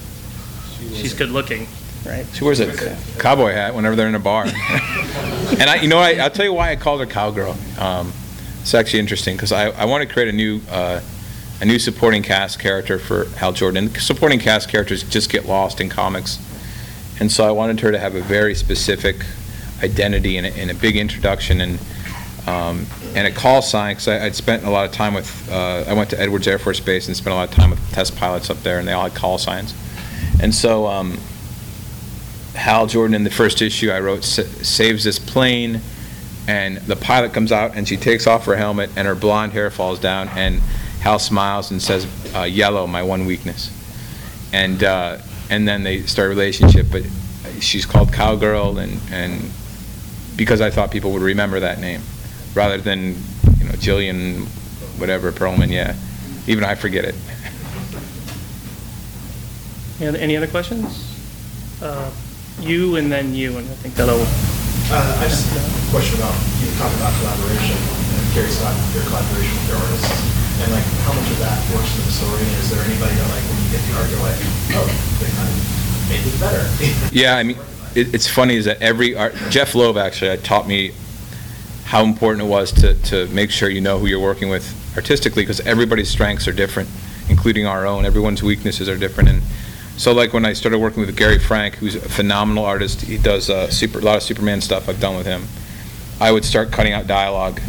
[0.95, 1.69] she's good looking,
[2.07, 2.27] right?
[2.33, 4.45] She wears a cowboy hat whenever they're in a bar.
[4.47, 7.57] and I, you know, I, I'll tell you why I called her cowgirl.
[7.79, 8.13] Um,
[8.63, 11.01] it's actually interesting because I, I want to create a new, uh,
[11.61, 13.87] a new supporting cast character for Hal Jordan.
[13.87, 16.39] And supporting cast characters just get lost in comics,
[17.21, 19.17] and so I wanted her to have a very specific
[19.83, 21.79] identity and a, and a big introduction and
[22.47, 25.51] um, and a call sign because I'd spent a lot of time with.
[25.51, 27.93] Uh, I went to Edwards Air Force Base and spent a lot of time with
[27.93, 29.75] test pilots up there, and they all had call signs.
[30.41, 31.19] And so um,
[32.55, 35.81] Hal Jordan in the first issue I wrote sa- saves this plane,
[36.47, 39.71] and the pilot comes out and she takes off her helmet and her blonde hair
[39.71, 40.61] falls down, and
[41.01, 43.73] Hal smiles and says, uh, "Yellow, my one weakness."
[44.53, 45.19] And uh,
[45.51, 47.03] and then they start a relationship, but
[47.61, 49.51] she's called Cowgirl, and and
[50.37, 52.03] because I thought people would remember that name,
[52.55, 53.15] rather than
[53.59, 54.47] you know Jillian,
[54.99, 55.71] whatever Pearlman.
[55.71, 55.95] Yeah,
[56.47, 57.15] even I forget it.
[60.01, 61.05] Any other- Any other questions?
[61.83, 62.11] Uh,
[62.61, 64.17] You and then you, and I think that'll,
[64.89, 68.73] Uh, I just have a question about, you were talking about collaboration, and curious about
[68.97, 70.09] your collaboration with your artists,
[70.65, 73.29] and like, how much of that works in the story, and is there anybody that
[73.29, 74.41] like, when you get the art, you're like,
[74.73, 74.89] oh,
[75.21, 75.57] they kind of
[76.09, 76.65] made this better?
[77.13, 77.59] Yeah, I mean,
[77.97, 80.93] it, it's funny is that every art, Jeph Loeb actually taught me
[81.85, 84.65] how important it was to, to make sure you know who you're working with
[84.97, 86.89] artistically, because everybody's strengths are different.
[87.29, 88.05] including our own.
[88.05, 89.43] Everyone's weaknesses are different, and
[89.97, 93.51] so like when I started working with Gary Frank, who's a phenomenal artist, he does
[93.51, 95.45] uh, super, a lot of Superman stuff I've done with him.
[96.21, 97.61] I would start cutting out dialogue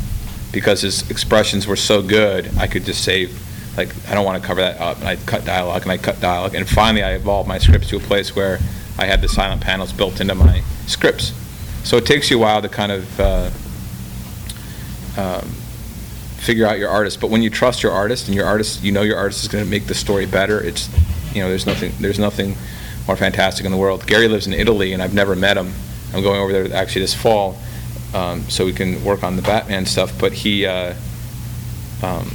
[0.52, 2.56] because his expressions were so good.
[2.58, 3.32] I could just save,
[3.78, 6.20] like, I don't want to cover that up, and I'd cut dialogue and I'd cut
[6.20, 8.60] dialogue, and finally I evolved my scripts to a place where
[8.98, 11.34] I had the silent panels built into my scripts.
[11.84, 13.50] So it takes you a while to kind of uh,
[15.18, 15.48] um,
[16.38, 17.22] figure out your artist.
[17.22, 19.64] But when you trust your artist and your artist, you know your artist is going
[19.64, 20.62] to make the story better.
[20.62, 20.90] It's,
[21.34, 22.56] you know, there's nothing, there's nothing
[23.08, 24.06] more fantastic in the world.
[24.08, 25.74] Gary lives in Italy, and I've never met him.
[26.14, 27.58] I'm going over there actually this fall,
[28.14, 30.18] um, so we can work on the Batman stuff.
[30.20, 30.94] But he, uh,
[32.02, 32.30] um,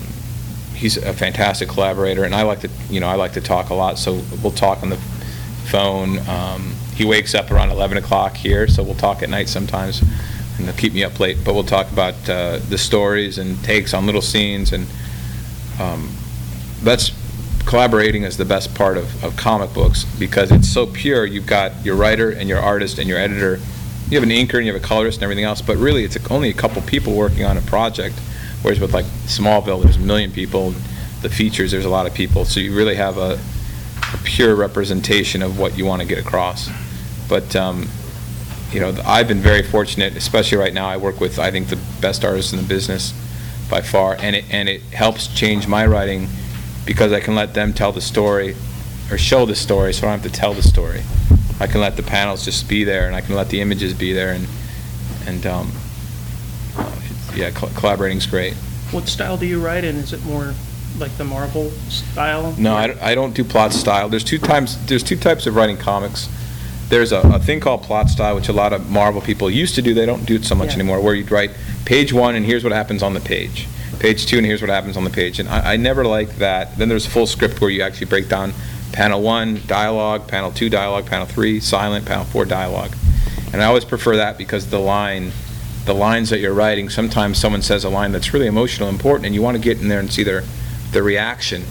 [0.74, 3.74] he's a fantastic collaborator, and I like to, you know, I like to talk a
[3.74, 3.98] lot.
[3.98, 5.00] So we'll talk on the
[5.72, 6.18] phone.
[6.28, 10.68] Um, he wakes up around 11 o'clock here, so we'll talk at night sometimes, and
[10.68, 11.38] they'll keep me up late.
[11.42, 14.86] But we'll talk about uh, the stories and takes on little scenes, and
[15.80, 16.10] um,
[16.82, 17.10] that's
[17.64, 21.24] collaborating is the best part of, of comic books because it's so pure.
[21.24, 23.58] You've got your writer and your artist and your editor.
[24.10, 26.18] You have an inker and you have a colorist and everything else, but really it's
[26.30, 28.18] only a couple people working on a project.
[28.60, 30.74] Whereas with like Smallville, there's a million people.
[31.22, 32.44] The features, there's a lot of people.
[32.44, 33.40] So you really have a,
[34.12, 36.68] a pure representation of what you want to get across.
[37.28, 37.88] But um,
[38.72, 40.88] you know, I've been very fortunate, especially right now.
[40.88, 43.12] I work with I think the best artists in the business
[43.70, 46.28] by far, and it and it helps change my writing
[46.84, 48.56] because I can let them tell the story
[49.10, 51.02] or show the story, so I don't have to tell the story.
[51.60, 54.12] I can let the panels just be there, and I can let the images be
[54.12, 54.46] there, and
[55.26, 55.72] and um,
[57.34, 58.54] yeah, col- collaborating's great.
[58.90, 59.96] What style do you write in?
[59.96, 60.54] Is it more
[60.98, 62.54] like the Marvel style?
[62.58, 64.08] No, I, don't- I don't do plot style.
[64.08, 66.28] There's two times, there's two types of writing comics.
[66.88, 69.82] There's a, a thing called plot style, which a lot of Marvel people used to
[69.82, 69.94] do.
[69.94, 70.74] They don't do it so much Yeah.
[70.74, 71.50] anymore, where you'd write
[71.86, 73.66] page one, and here's what happens on the page.
[73.98, 75.38] Page two, and here's what happens on the page.
[75.38, 76.76] And I, I never liked that.
[76.76, 78.52] Then there's a full script where you actually break down
[78.92, 82.94] panel one, dialogue, panel two, dialogue, panel three, silent, panel four, dialogue.
[83.54, 85.32] And I always prefer that because the line,
[85.86, 89.34] the lines that you're writing, sometimes someone says a line that's really emotional, important, and
[89.34, 90.42] you want to get in there and see their,
[90.92, 91.64] their reaction.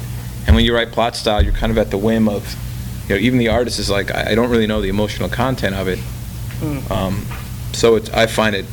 [0.48, 2.56] And when you write plot style, you're kind of at the whim of,
[3.08, 5.76] you know, even the artist is like, I, I don't really know the emotional content
[5.76, 6.00] of it.
[6.00, 6.92] Hmm.
[6.92, 7.26] Um,
[7.74, 8.66] so it's, I find it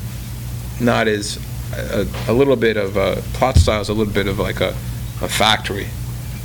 [0.80, 1.38] not as,
[1.74, 4.70] a, a little bit of, a plot style is a little bit of like a,
[5.20, 5.86] a factory.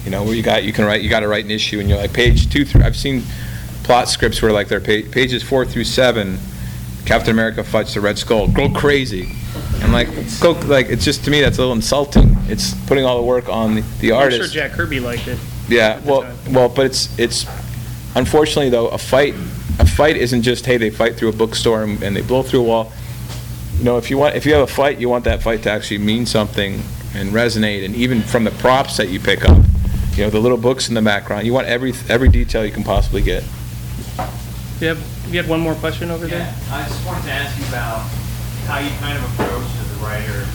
[0.03, 1.87] You know, where you got, you can write, you got to write an issue and
[1.87, 3.23] you're like, page two through, I've seen
[3.83, 6.37] plot scripts where like they're pa- pages four through seven,
[7.05, 9.35] Captain America fights the Red Skull, go crazy.
[9.81, 10.09] And like,
[10.41, 12.32] go, like, it's just, to me, that's a little insulting.
[12.47, 14.53] It's putting all the work on the, the I'm artist.
[14.53, 15.39] sure Jack Kirby liked it.
[15.69, 16.53] Yeah, at the well, time.
[16.53, 17.45] well, but it's, it's,
[18.15, 19.33] unfortunately though, a fight,
[19.79, 22.61] a fight isn't just, hey, they fight through a bookstore and and they blow through
[22.61, 22.91] a wall.
[23.77, 25.71] You know, if you want, if you have a fight, you want that fight to
[25.71, 26.81] actually mean something
[27.15, 29.57] and resonate, and even from the props that you pick up,
[30.15, 32.83] you know, the little books in the background, you want every, every detail you can
[32.83, 33.43] possibly get.
[34.79, 36.39] You have, you had one more question over there?
[36.39, 38.01] Yeah, I just wanted to ask you about
[38.67, 40.45] how you kind of approach as a writer,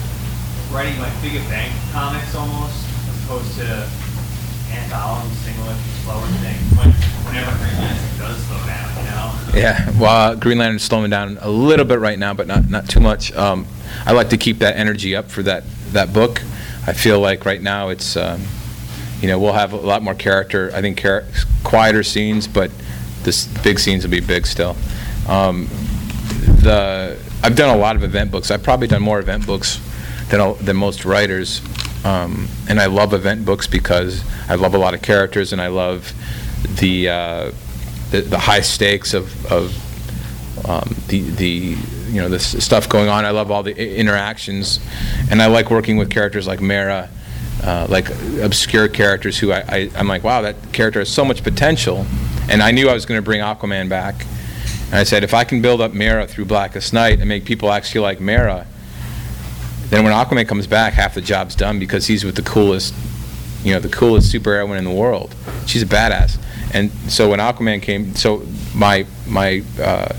[0.71, 3.89] writing like big event comics almost, as opposed to
[4.71, 6.91] anthology, single issue, slower things, when,
[7.25, 9.59] whenever Green Lantern does slow down, you know?
[9.59, 12.99] Yeah, well, Green Lantern's slowing down a little bit right now, but not, not too
[12.99, 13.33] much.
[13.33, 13.65] Um,
[14.05, 16.43] I like to keep that energy up for that, that book.
[16.85, 18.41] I feel like right now it's, um,
[19.21, 21.25] you know, we'll have a lot more character, I think char-
[21.63, 22.69] quieter scenes, but
[23.23, 24.75] this, big scenes will be big still.
[25.27, 25.67] Um,
[26.61, 28.51] the, I've done a lot of event books.
[28.51, 29.81] I've probably done more event books
[30.29, 31.61] than, a- than most writers.
[32.05, 35.67] Um, and I love event books because I love a lot of characters and I
[35.67, 36.13] love
[36.79, 37.51] the, uh,
[38.11, 39.73] the, the high stakes of, of
[40.67, 41.47] um, the, the,
[42.09, 43.25] you know, the s- stuff going on.
[43.25, 44.79] I love all the i- interactions,
[45.29, 47.09] and I like working with characters like Mera,
[47.63, 48.09] uh, like
[48.41, 52.05] obscure characters who I, I, I'm like, wow, that character has so much potential.
[52.49, 54.25] And I knew I was going to bring Aquaman back.
[54.85, 57.71] And I said, if I can build up Mera through Blackest Night and make people
[57.71, 58.65] actually like Mera,
[59.89, 62.93] then when Aquaman comes back, half the job's done because he's with the coolest,
[63.63, 65.35] you know, the coolest superheroine in the world.
[65.65, 66.37] She's a badass.
[66.73, 70.15] And so when Aquaman came, so my my uh,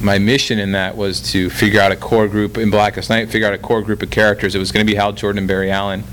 [0.00, 3.46] my mission in that was to figure out a core group in Blackest Night, figure
[3.46, 4.54] out a core group of characters.
[4.54, 6.04] It was going to be Hal Jordan and Barry Allen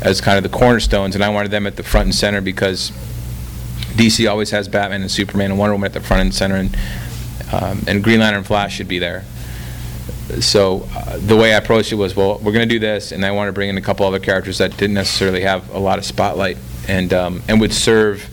[0.00, 2.90] as kind of the cornerstones, and I wanted them at the front and center because
[3.94, 6.76] DC always has Batman and Superman and Wonder Woman at the front and center, and
[7.52, 9.24] um, and Green Lantern and Flash should be there.
[10.40, 13.24] So uh, the way I approached it was, well, we're going to do this, and
[13.24, 15.98] I want to bring in a couple other characters that didn't necessarily have a lot
[15.98, 16.56] of spotlight,
[16.88, 18.28] and um, and would serve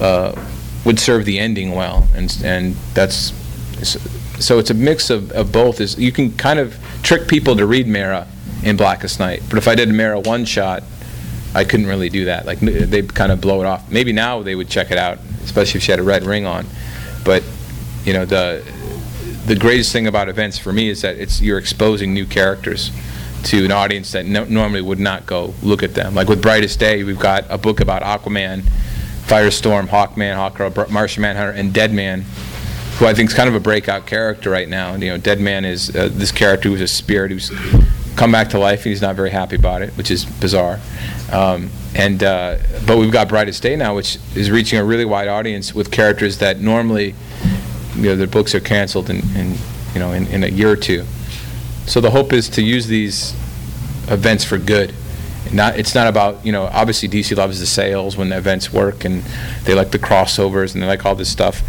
[0.00, 0.38] uh,
[0.84, 3.32] would serve the ending well, and and that's
[4.38, 5.80] so it's a mix of, of both.
[5.80, 8.26] Is you can kind of trick people to read Mera
[8.62, 10.82] in Blackest Night, but if I did Mera one shot,
[11.54, 12.44] I couldn't really do that.
[12.44, 13.90] Like they kind of blow it off.
[13.90, 16.66] Maybe now they would check it out, especially if she had a red ring on.
[17.24, 17.42] But
[18.04, 18.62] you know the
[19.46, 22.90] the greatest thing about events for me is that it's you're exposing new characters
[23.44, 26.14] to an audience that no, normally would not go look at them.
[26.14, 28.62] Like with Brightest Day, we've got a book about Aquaman,
[29.26, 32.22] Firestorm, Hawkman, Hawkgirl, Br- Martian Manhunter, and Deadman,
[32.98, 34.94] who I think is kind of a breakout character right now.
[34.94, 37.50] And, you know, Deadman is uh, this character who's a spirit who's
[38.16, 40.80] come back to life, and he's not very happy about it, which is bizarre.
[41.32, 45.28] Um, and uh, but we've got Brightest Day now, which is reaching a really wide
[45.28, 47.14] audience with characters that normally,
[47.96, 49.56] you know, their books are canceled in, in
[49.94, 51.04] you know in, in a year or two.
[51.86, 53.32] So the hope is to use these
[54.08, 54.94] events for good.
[55.52, 59.04] Not, it's not about, you know, obviously DC loves the sales when the events work
[59.04, 59.22] and
[59.64, 61.62] they like the crossovers and they like all this stuff.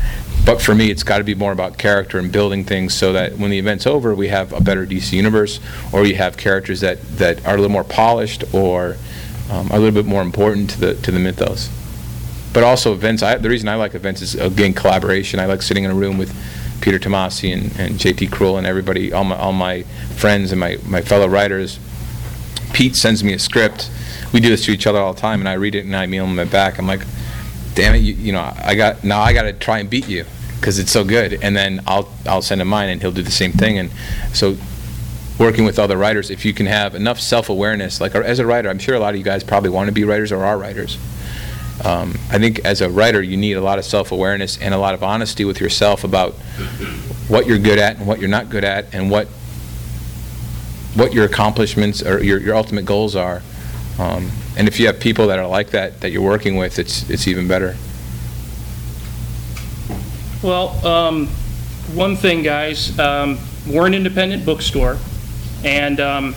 [0.46, 3.38] But for me, it's got to be more about character and building things so that
[3.38, 5.60] when the event's over, we have a better DC universe
[5.92, 8.96] or you have characters that, that are a little more polished or
[9.52, 11.70] um, are a little bit more important to the, to the mythos.
[12.56, 15.42] But also events, I, the reason I like events is, again, collaboration.
[15.42, 16.34] I like sitting in a room with
[16.80, 19.82] Peter Tomasi and, and JT Krul and everybody, all my, all my
[20.16, 21.80] friends and my, my fellow writers.
[22.72, 23.92] Pete sends me a script.
[24.32, 26.06] We do this to each other all the time, and I read it and I
[26.06, 26.80] mail him back.
[26.80, 27.02] I'm like,
[27.74, 30.24] damn it, you, you know, I got now I got to try and beat you
[30.56, 31.44] because it's so good.
[31.44, 33.80] And then I'll I'll send him mine, and he'll do the same thing.
[33.80, 33.92] And
[34.34, 34.56] so,
[35.38, 38.80] working with other writers, if you can have enough self-awareness, like as a writer, I'm
[38.80, 40.98] sure a lot of you guys probably want to be writers or are writers.
[41.84, 44.94] Um, I think as a writer, you need a lot of self-awareness and a lot
[44.94, 46.34] of honesty with yourself about
[47.28, 49.28] what you're good at and what you're not good at, and what
[50.96, 53.42] what your accomplishments or your, your ultimate goals are.
[54.00, 57.10] Um, and if you have people that are like that that you're working with, it's
[57.10, 57.76] it's even better.
[60.42, 61.28] Well, um,
[61.94, 64.98] one thing, guys, um, we're an independent bookstore,
[65.64, 66.36] and um,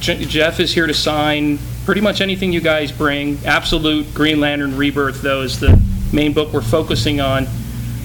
[0.00, 3.38] Je- Geoff is here to sign pretty much anything you guys bring.
[3.44, 5.80] Absolute Green Lantern Rebirth, though, is the
[6.12, 7.46] main book we're focusing on.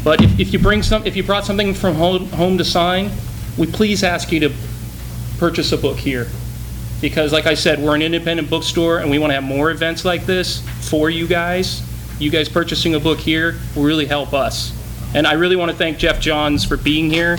[0.04, 3.12] But if, if you bring some, if you brought something from home, home to sign,
[3.58, 4.52] we please ask you to
[5.38, 6.28] purchase a book here.
[7.02, 10.04] Because, like I said, we're an independent bookstore, and we want to have more events
[10.04, 11.82] like this for you guys.
[12.20, 14.76] You guys purchasing a book here will really help us.
[15.16, 17.38] And I really want to thank Geoff Johns for being here.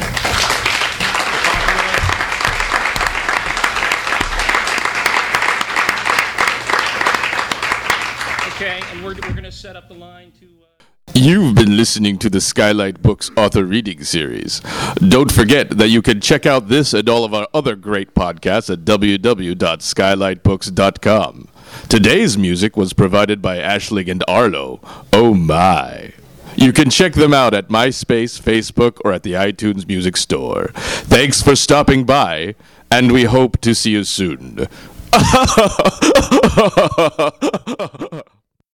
[9.70, 10.46] Set up the line to.
[10.46, 14.60] Uh You've been listening to the Skylight Books author reading series.
[14.96, 18.68] Don't forget that you can check out this and all of our other great podcasts
[18.68, 21.48] at www.skylightbooks.com.
[21.88, 24.80] Today's music was provided by Ashling and Arlo.
[25.12, 26.14] Oh my.
[26.56, 30.72] You can check them out at MySpace, Facebook, or at the iTunes Music Store.
[30.74, 32.56] Thanks for stopping by,
[32.90, 34.66] and we hope to see you soon.